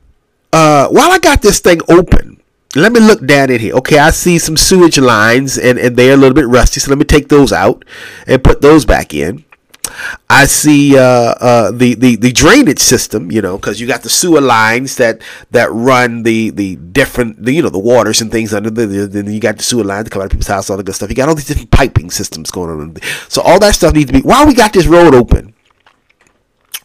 [0.54, 2.40] uh, while I got this thing open,
[2.74, 3.74] let me look down in here.
[3.74, 6.98] Okay, I see some sewage lines and, and they're a little bit rusty, so let
[6.98, 7.84] me take those out
[8.26, 9.44] and put those back in.
[10.30, 14.08] I see uh, uh, the, the the drainage system, you know, because you got the
[14.08, 15.20] sewer lines that
[15.50, 18.86] that run the the different, the, you know, the waters and things under the.
[19.06, 20.94] Then you got the sewer lines that come out of people's house, all the good
[20.94, 21.10] stuff.
[21.10, 22.96] You got all these different piping systems going on.
[23.28, 24.22] So all that stuff needs to be.
[24.22, 25.52] While we got this road open,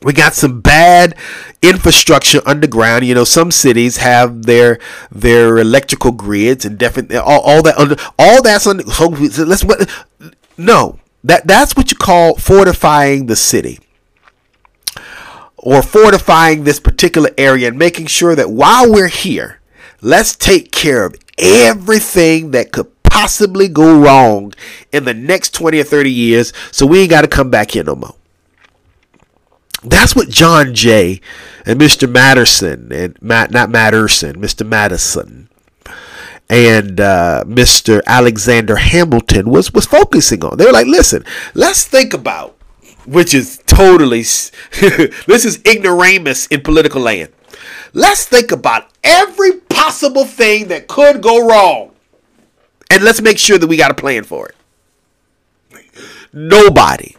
[0.03, 1.15] we got some bad
[1.61, 3.05] infrastructure underground.
[3.05, 4.79] You know, some cities have their
[5.11, 8.83] their electrical grids and different all, all that under all that's under.
[8.89, 9.63] So let's
[10.57, 13.79] no that that's what you call fortifying the city
[15.57, 19.59] or fortifying this particular area and making sure that while we're here,
[20.01, 24.53] let's take care of everything that could possibly go wrong
[24.93, 27.83] in the next 20 or 30 years so we ain't got to come back here
[27.83, 28.15] no more.
[29.83, 31.19] That's what John Jay
[31.65, 32.09] and Mr.
[32.09, 34.65] Matterson and Matt not Matterson, Mr.
[34.65, 35.46] Madison
[36.49, 38.01] and uh, Mr.
[38.05, 40.57] Alexander Hamilton was was focusing on.
[40.57, 42.55] They were like, listen, let's think about,
[43.05, 47.29] which is totally this is ignoramus in political land.
[47.93, 51.91] Let's think about every possible thing that could go wrong,
[52.89, 54.55] and let's make sure that we got a plan for it.
[56.31, 57.15] Nobody,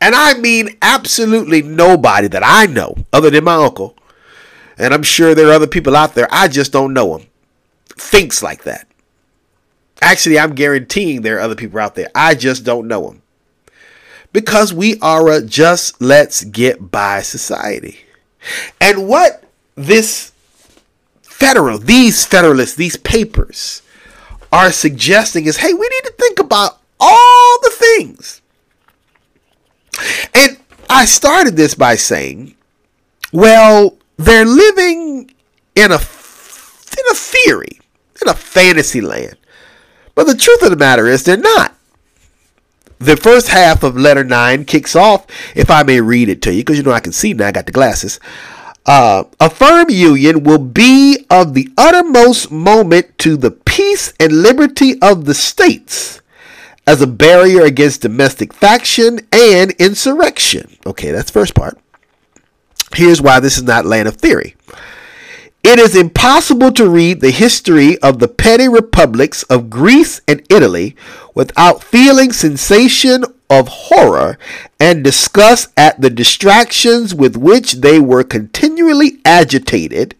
[0.00, 3.96] and I mean absolutely nobody that I know, other than my uncle,
[4.78, 6.28] and I'm sure there are other people out there.
[6.30, 7.26] I just don't know them
[7.96, 8.86] thinks like that.
[10.00, 12.10] Actually, I'm guaranteeing there are other people out there.
[12.14, 13.22] I just don't know them.
[14.32, 18.00] Because we are a just let's get by society.
[18.80, 19.44] And what
[19.76, 20.32] this
[21.22, 23.82] federal, these federalists, these papers
[24.52, 28.42] are suggesting is hey, we need to think about all the things.
[30.34, 30.58] And
[30.90, 32.56] I started this by saying,
[33.32, 35.30] well, they're living
[35.74, 37.80] in a in a theory
[38.24, 39.36] in a fantasy land.
[40.14, 41.74] But the truth of the matter is, they're not.
[42.98, 46.60] The first half of letter nine kicks off, if I may read it to you,
[46.60, 48.20] because you know I can see now, I got the glasses.
[48.86, 55.00] Uh, a firm union will be of the uttermost moment to the peace and liberty
[55.00, 56.20] of the states
[56.86, 60.76] as a barrier against domestic faction and insurrection.
[60.86, 61.78] Okay, that's first part.
[62.94, 64.54] Here's why this is not land of theory.
[65.64, 70.94] It is impossible to read the history of the petty republics of Greece and Italy
[71.34, 74.38] without feeling sensation of horror
[74.78, 80.14] and disgust at the distractions with which they were continually agitated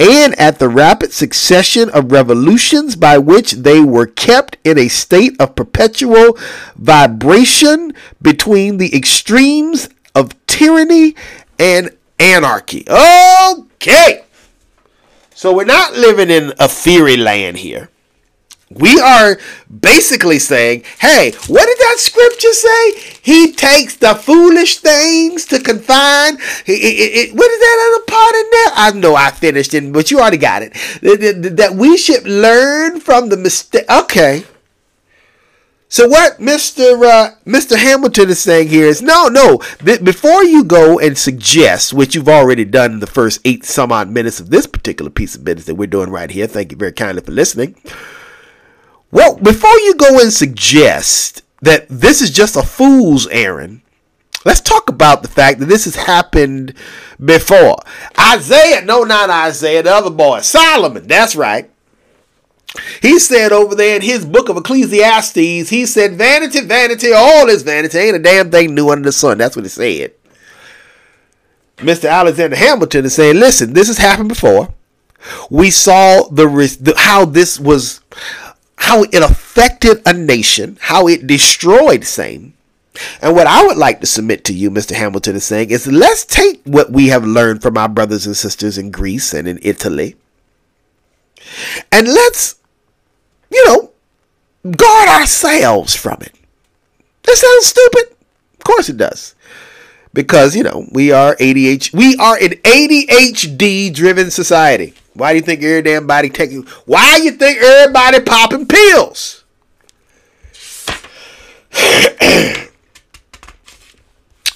[0.00, 5.40] and at the rapid succession of revolutions by which they were kept in a state
[5.40, 6.36] of perpetual
[6.74, 11.14] vibration between the extremes of tyranny
[11.60, 12.84] and anarchy.
[12.90, 14.24] Okay.
[15.40, 17.88] So we're not living in a theory land here.
[18.68, 19.38] We are
[19.70, 23.00] basically saying, hey, what did that scripture say?
[23.22, 26.34] He takes the foolish things to confine.
[26.34, 28.72] It, it, it, what is that other part in there?
[28.74, 30.74] I know I finished it, but you already got it.
[31.00, 33.90] That we should learn from the mistake.
[33.90, 34.44] Okay.
[35.90, 37.04] So what Mr.
[37.04, 37.76] Uh, Mr.
[37.76, 39.58] Hamilton is saying here is no, no.
[39.84, 43.90] Th- before you go and suggest, which you've already done in the first eight some
[43.90, 46.46] odd minutes of this particular piece of business that we're doing right here.
[46.46, 47.74] Thank you very kindly for listening.
[49.10, 53.82] Well, before you go and suggest that this is just a fool's errand,
[54.42, 56.72] Let's talk about the fact that this has happened
[57.22, 57.76] before.
[58.18, 61.69] Isaiah, no, not Isaiah, the other boy, Solomon, that's right.
[63.02, 67.62] He said over there in his book of Ecclesiastes, he said, Vanity, vanity, all is
[67.62, 67.98] vanity.
[67.98, 69.38] Ain't a damn thing new under the sun.
[69.38, 70.12] That's what he said.
[71.78, 72.10] Mr.
[72.10, 74.72] Alexander Hamilton is saying, listen, this has happened before.
[75.50, 76.46] We saw the,
[76.80, 78.00] the how this was,
[78.76, 82.54] how it affected a nation, how it destroyed same.
[83.22, 84.92] And what I would like to submit to you, Mr.
[84.92, 88.76] Hamilton, is saying is let's take what we have learned from our brothers and sisters
[88.76, 90.16] in Greece and in Italy,
[91.90, 92.56] and let's,
[93.50, 93.90] you know,
[94.70, 96.34] guard ourselves from it.
[97.24, 98.16] That sounds stupid.
[98.58, 99.34] Of course it does
[100.12, 101.94] because you know we are ADHD.
[101.94, 104.94] We are an ADHD driven society.
[105.14, 106.62] Why do you think every damn body taking?
[106.86, 109.44] Why you think everybody popping pills?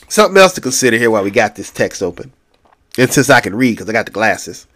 [0.08, 2.32] Something else to consider here while we got this text open,
[2.96, 4.66] and since I can read because I got the glasses.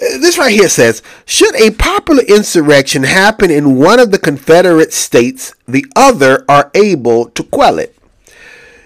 [0.00, 5.54] This right here says, should a popular insurrection happen in one of the Confederate states,
[5.68, 7.94] the other are able to quell it.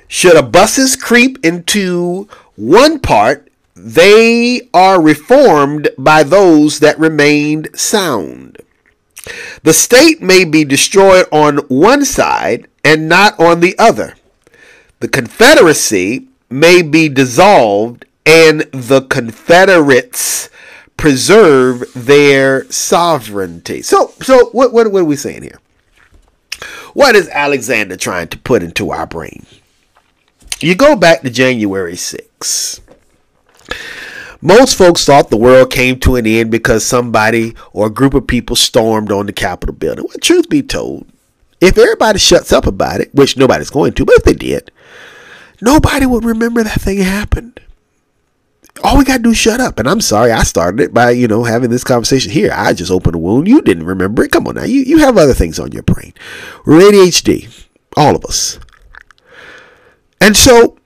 [0.08, 8.58] Should a buses creep into one part, they are reformed by those that remained sound.
[9.62, 14.16] The state may be destroyed on one side and not on the other.
[14.98, 20.50] The Confederacy may be dissolved and the Confederates
[20.96, 23.82] preserve their sovereignty.
[23.82, 25.60] So, so what, what, what are we saying here?
[26.94, 29.44] What is Alexander trying to put into our brain?
[30.60, 32.80] You go back to January 6.
[34.40, 38.26] Most folks thought the world came to an end because somebody or a group of
[38.26, 40.04] people stormed on the Capitol building.
[40.04, 41.06] Well, truth be told,
[41.60, 44.70] if everybody shuts up about it, which nobody's going to, but if they did,
[45.60, 47.58] nobody would remember that thing happened.
[48.82, 49.78] All we got to do is shut up.
[49.78, 52.50] And I'm sorry, I started it by, you know, having this conversation here.
[52.52, 53.46] I just opened a wound.
[53.46, 54.32] You didn't remember it.
[54.32, 54.64] Come on now.
[54.64, 56.12] You, you have other things on your brain.
[56.66, 57.66] We're ADHD.
[57.96, 58.58] All of us.
[60.20, 60.76] And so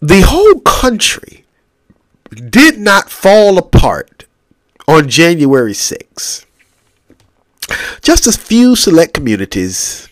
[0.00, 1.44] the whole country
[2.34, 4.24] did not fall apart
[4.88, 6.46] on January 6th.
[8.02, 10.08] Just a few select communities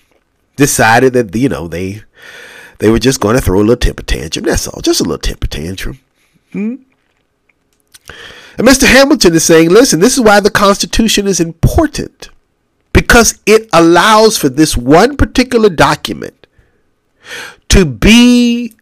[0.56, 2.02] decided that you know they
[2.78, 4.44] they were just going to throw a little temper tantrum.
[4.44, 5.98] That's all, just a little temper tantrum.
[6.52, 6.76] Hmm?
[8.58, 8.86] And Mr.
[8.86, 12.30] Hamilton is saying, listen, this is why the Constitution is important
[12.92, 16.46] because it allows for this one particular document
[17.68, 18.74] to be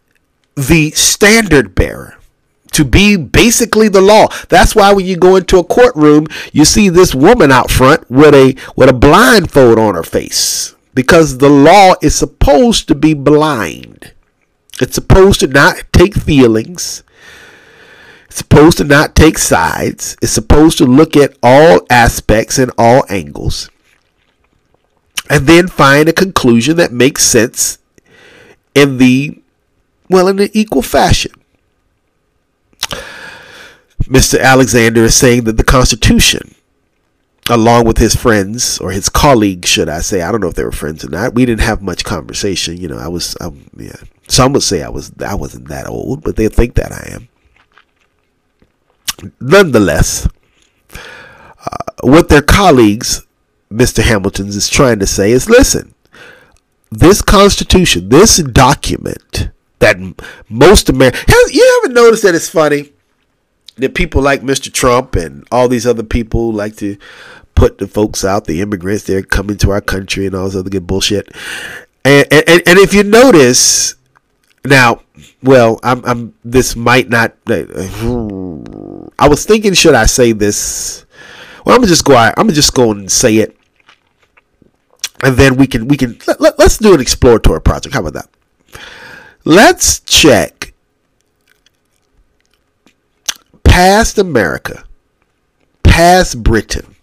[0.55, 2.19] the standard bearer
[2.71, 4.27] to be basically the law.
[4.49, 8.33] That's why when you go into a courtroom, you see this woman out front with
[8.33, 14.13] a with a blindfold on her face because the law is supposed to be blind.
[14.81, 17.03] It's supposed to not take feelings.
[18.29, 20.15] Supposed to not take sides.
[20.21, 23.69] It's supposed to look at all aspects and all angles
[25.29, 27.77] and then find a conclusion that makes sense
[28.73, 29.39] in the
[30.09, 31.31] well in an equal fashion.
[34.03, 34.41] Mr.
[34.41, 36.55] Alexander is saying that the Constitution,
[37.47, 40.63] along with his friends or his colleagues, should I say, I don't know if they
[40.63, 41.35] were friends or not.
[41.35, 42.77] We didn't have much conversation.
[42.77, 43.97] You know, I was, um, yeah.
[44.27, 47.27] Some would say I was, I wasn't that old, but they think that I am.
[49.39, 50.27] Nonetheless,
[50.93, 50.97] uh,
[52.01, 53.25] what their colleagues,
[53.71, 54.03] Mr.
[54.03, 55.93] Hamilton's, is trying to say is, listen,
[56.91, 59.49] this Constitution, this document
[59.79, 59.97] that
[60.49, 62.91] most Americans, you ever notice that it's funny
[63.77, 64.71] that people like Mr.
[64.71, 66.97] Trump and all these other people like to
[67.55, 70.69] put the folks out, the immigrants, they're coming to our country and all this other
[70.69, 71.29] good bullshit.
[72.05, 73.95] And, and, and if you notice,
[74.65, 75.01] now,
[75.43, 77.35] well, I'm, I'm, this might not,
[79.19, 81.05] I was thinking, should I say this?
[81.65, 83.59] Well, I'm gonna just go, I'm gonna just go and say it
[85.21, 87.93] and then we can we can let, let, let's do an exploratory project.
[87.93, 88.29] How about that?
[89.45, 90.73] Let's check
[93.63, 94.83] past America,
[95.83, 96.95] past Britain.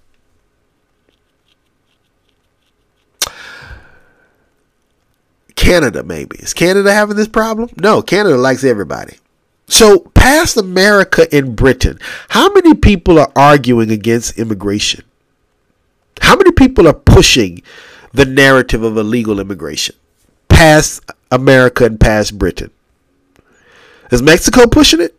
[5.55, 6.37] Canada, maybe.
[6.39, 7.71] Is Canada having this problem?
[7.77, 9.17] No, Canada likes everybody.
[9.69, 11.99] So, past America and Britain,
[12.29, 15.05] how many people are arguing against immigration?
[16.21, 17.63] How many people are pushing
[18.13, 19.95] the narrative of illegal immigration
[20.49, 22.71] past America and past Britain.
[24.11, 25.15] Is Mexico pushing it?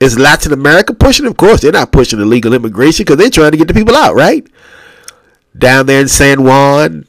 [0.00, 1.30] Is Latin America pushing it?
[1.30, 4.14] Of course, they're not pushing illegal immigration because they're trying to get the people out,
[4.14, 4.46] right?
[5.56, 7.06] Down there in San Juan,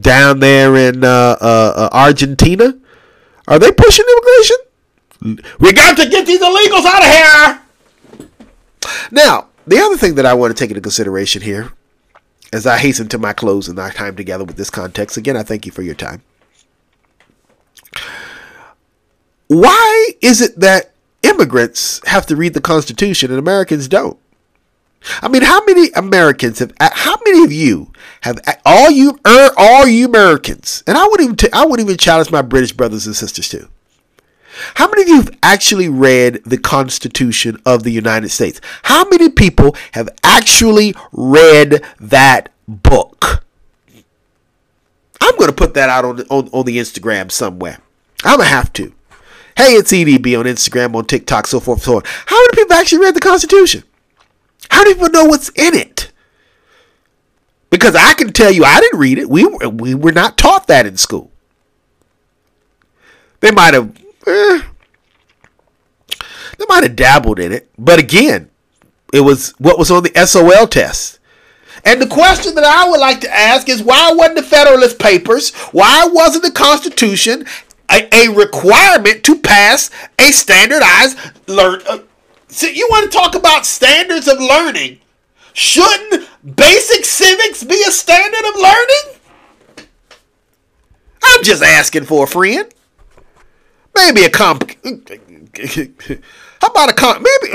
[0.00, 2.74] down there in uh, uh, uh, Argentina,
[3.46, 4.56] Are they pushing immigration?
[5.22, 8.28] We got to get these illegals out of here.
[9.10, 11.72] Now, the other thing that I want to take into consideration here,
[12.52, 15.42] as I hasten to my close and our time together with this context, again, I
[15.42, 16.22] thank you for your time.
[19.48, 20.92] Why is it that
[21.22, 24.16] immigrants have to read the Constitution and Americans don't?
[25.22, 26.72] I mean, how many Americans have?
[26.80, 27.90] How many of you
[28.20, 28.38] have?
[28.66, 31.36] All you, er, all you Americans, and I wouldn't even.
[31.36, 33.68] T- I wouldn't even challenge my British brothers and sisters too.
[34.74, 38.60] How many of you have actually read the Constitution of the United States?
[38.84, 43.44] How many people have actually read that book?
[45.20, 47.78] I'm going to put that out on on, on the Instagram somewhere.
[48.24, 48.92] I'm going to have to.
[49.56, 52.02] Hey, it's EDB on Instagram, on TikTok, so forth, so on.
[52.26, 53.84] How many people actually read the Constitution?
[54.70, 56.10] How do people know what's in it?
[57.68, 59.28] Because I can tell you, I didn't read it.
[59.28, 61.30] We we were not taught that in school.
[63.40, 63.92] They might have,
[64.26, 64.62] eh,
[66.58, 68.50] they might have dabbled in it, but again,
[69.12, 71.18] it was what was on the SOL test.
[71.84, 75.54] And the question that I would like to ask is why wasn't the Federalist Papers,
[75.72, 77.46] why wasn't the Constitution
[77.90, 81.80] a, a requirement to pass a standardized learn?
[81.88, 82.00] Uh,
[82.48, 84.98] so you want to talk about standards of learning?
[85.52, 89.88] Shouldn't basic civics be a standard of learning?
[91.22, 92.72] I'm just asking for a friend.
[94.00, 94.70] Maybe a comp.
[96.60, 97.24] How about a comp?
[97.24, 97.54] Maybe.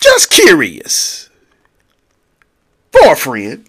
[0.00, 1.28] Just curious.
[2.90, 3.68] For a friend.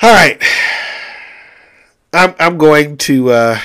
[0.00, 0.42] All right.
[2.12, 3.60] I'm I'm going to uh,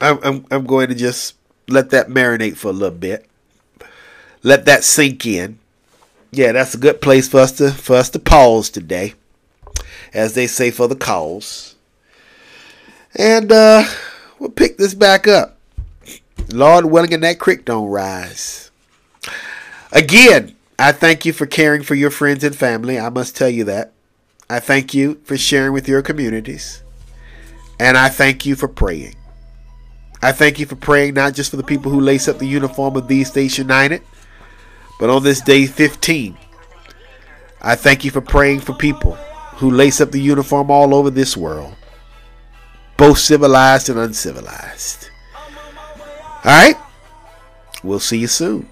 [0.00, 1.34] I'm, I'm I'm going to just
[1.68, 3.26] let that marinate for a little bit.
[4.42, 5.58] Let that sink in.
[6.30, 9.14] Yeah, that's a good place for us to for us to pause today,
[10.16, 11.74] as they say for the cause.
[13.14, 13.84] And uh,
[14.38, 15.58] we'll pick this back up.
[16.52, 18.70] Lord willing, and that creek don't rise.
[19.92, 22.98] Again, I thank you for caring for your friends and family.
[22.98, 23.92] I must tell you that.
[24.48, 26.82] I thank you for sharing with your communities.
[27.78, 29.16] And I thank you for praying.
[30.22, 32.96] I thank you for praying not just for the people who lace up the uniform
[32.96, 34.02] of these States United,
[34.98, 36.36] but on this day 15,
[37.60, 39.18] I thank you for praying for people
[39.56, 41.74] who lace up the uniform all over this world,
[42.96, 45.10] both civilized and uncivilized.
[46.44, 46.76] All right?
[47.82, 48.68] We'll see you soon.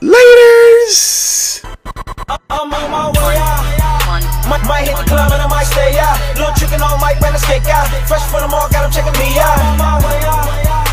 [0.00, 1.64] Laters!
[2.50, 4.48] I'm on my way out.
[4.48, 6.18] Might, might hit the club and I might stay out.
[6.36, 7.88] Little chicken on mic, bring the steak out.
[8.06, 10.83] Fresh for the mall, got him checking me out.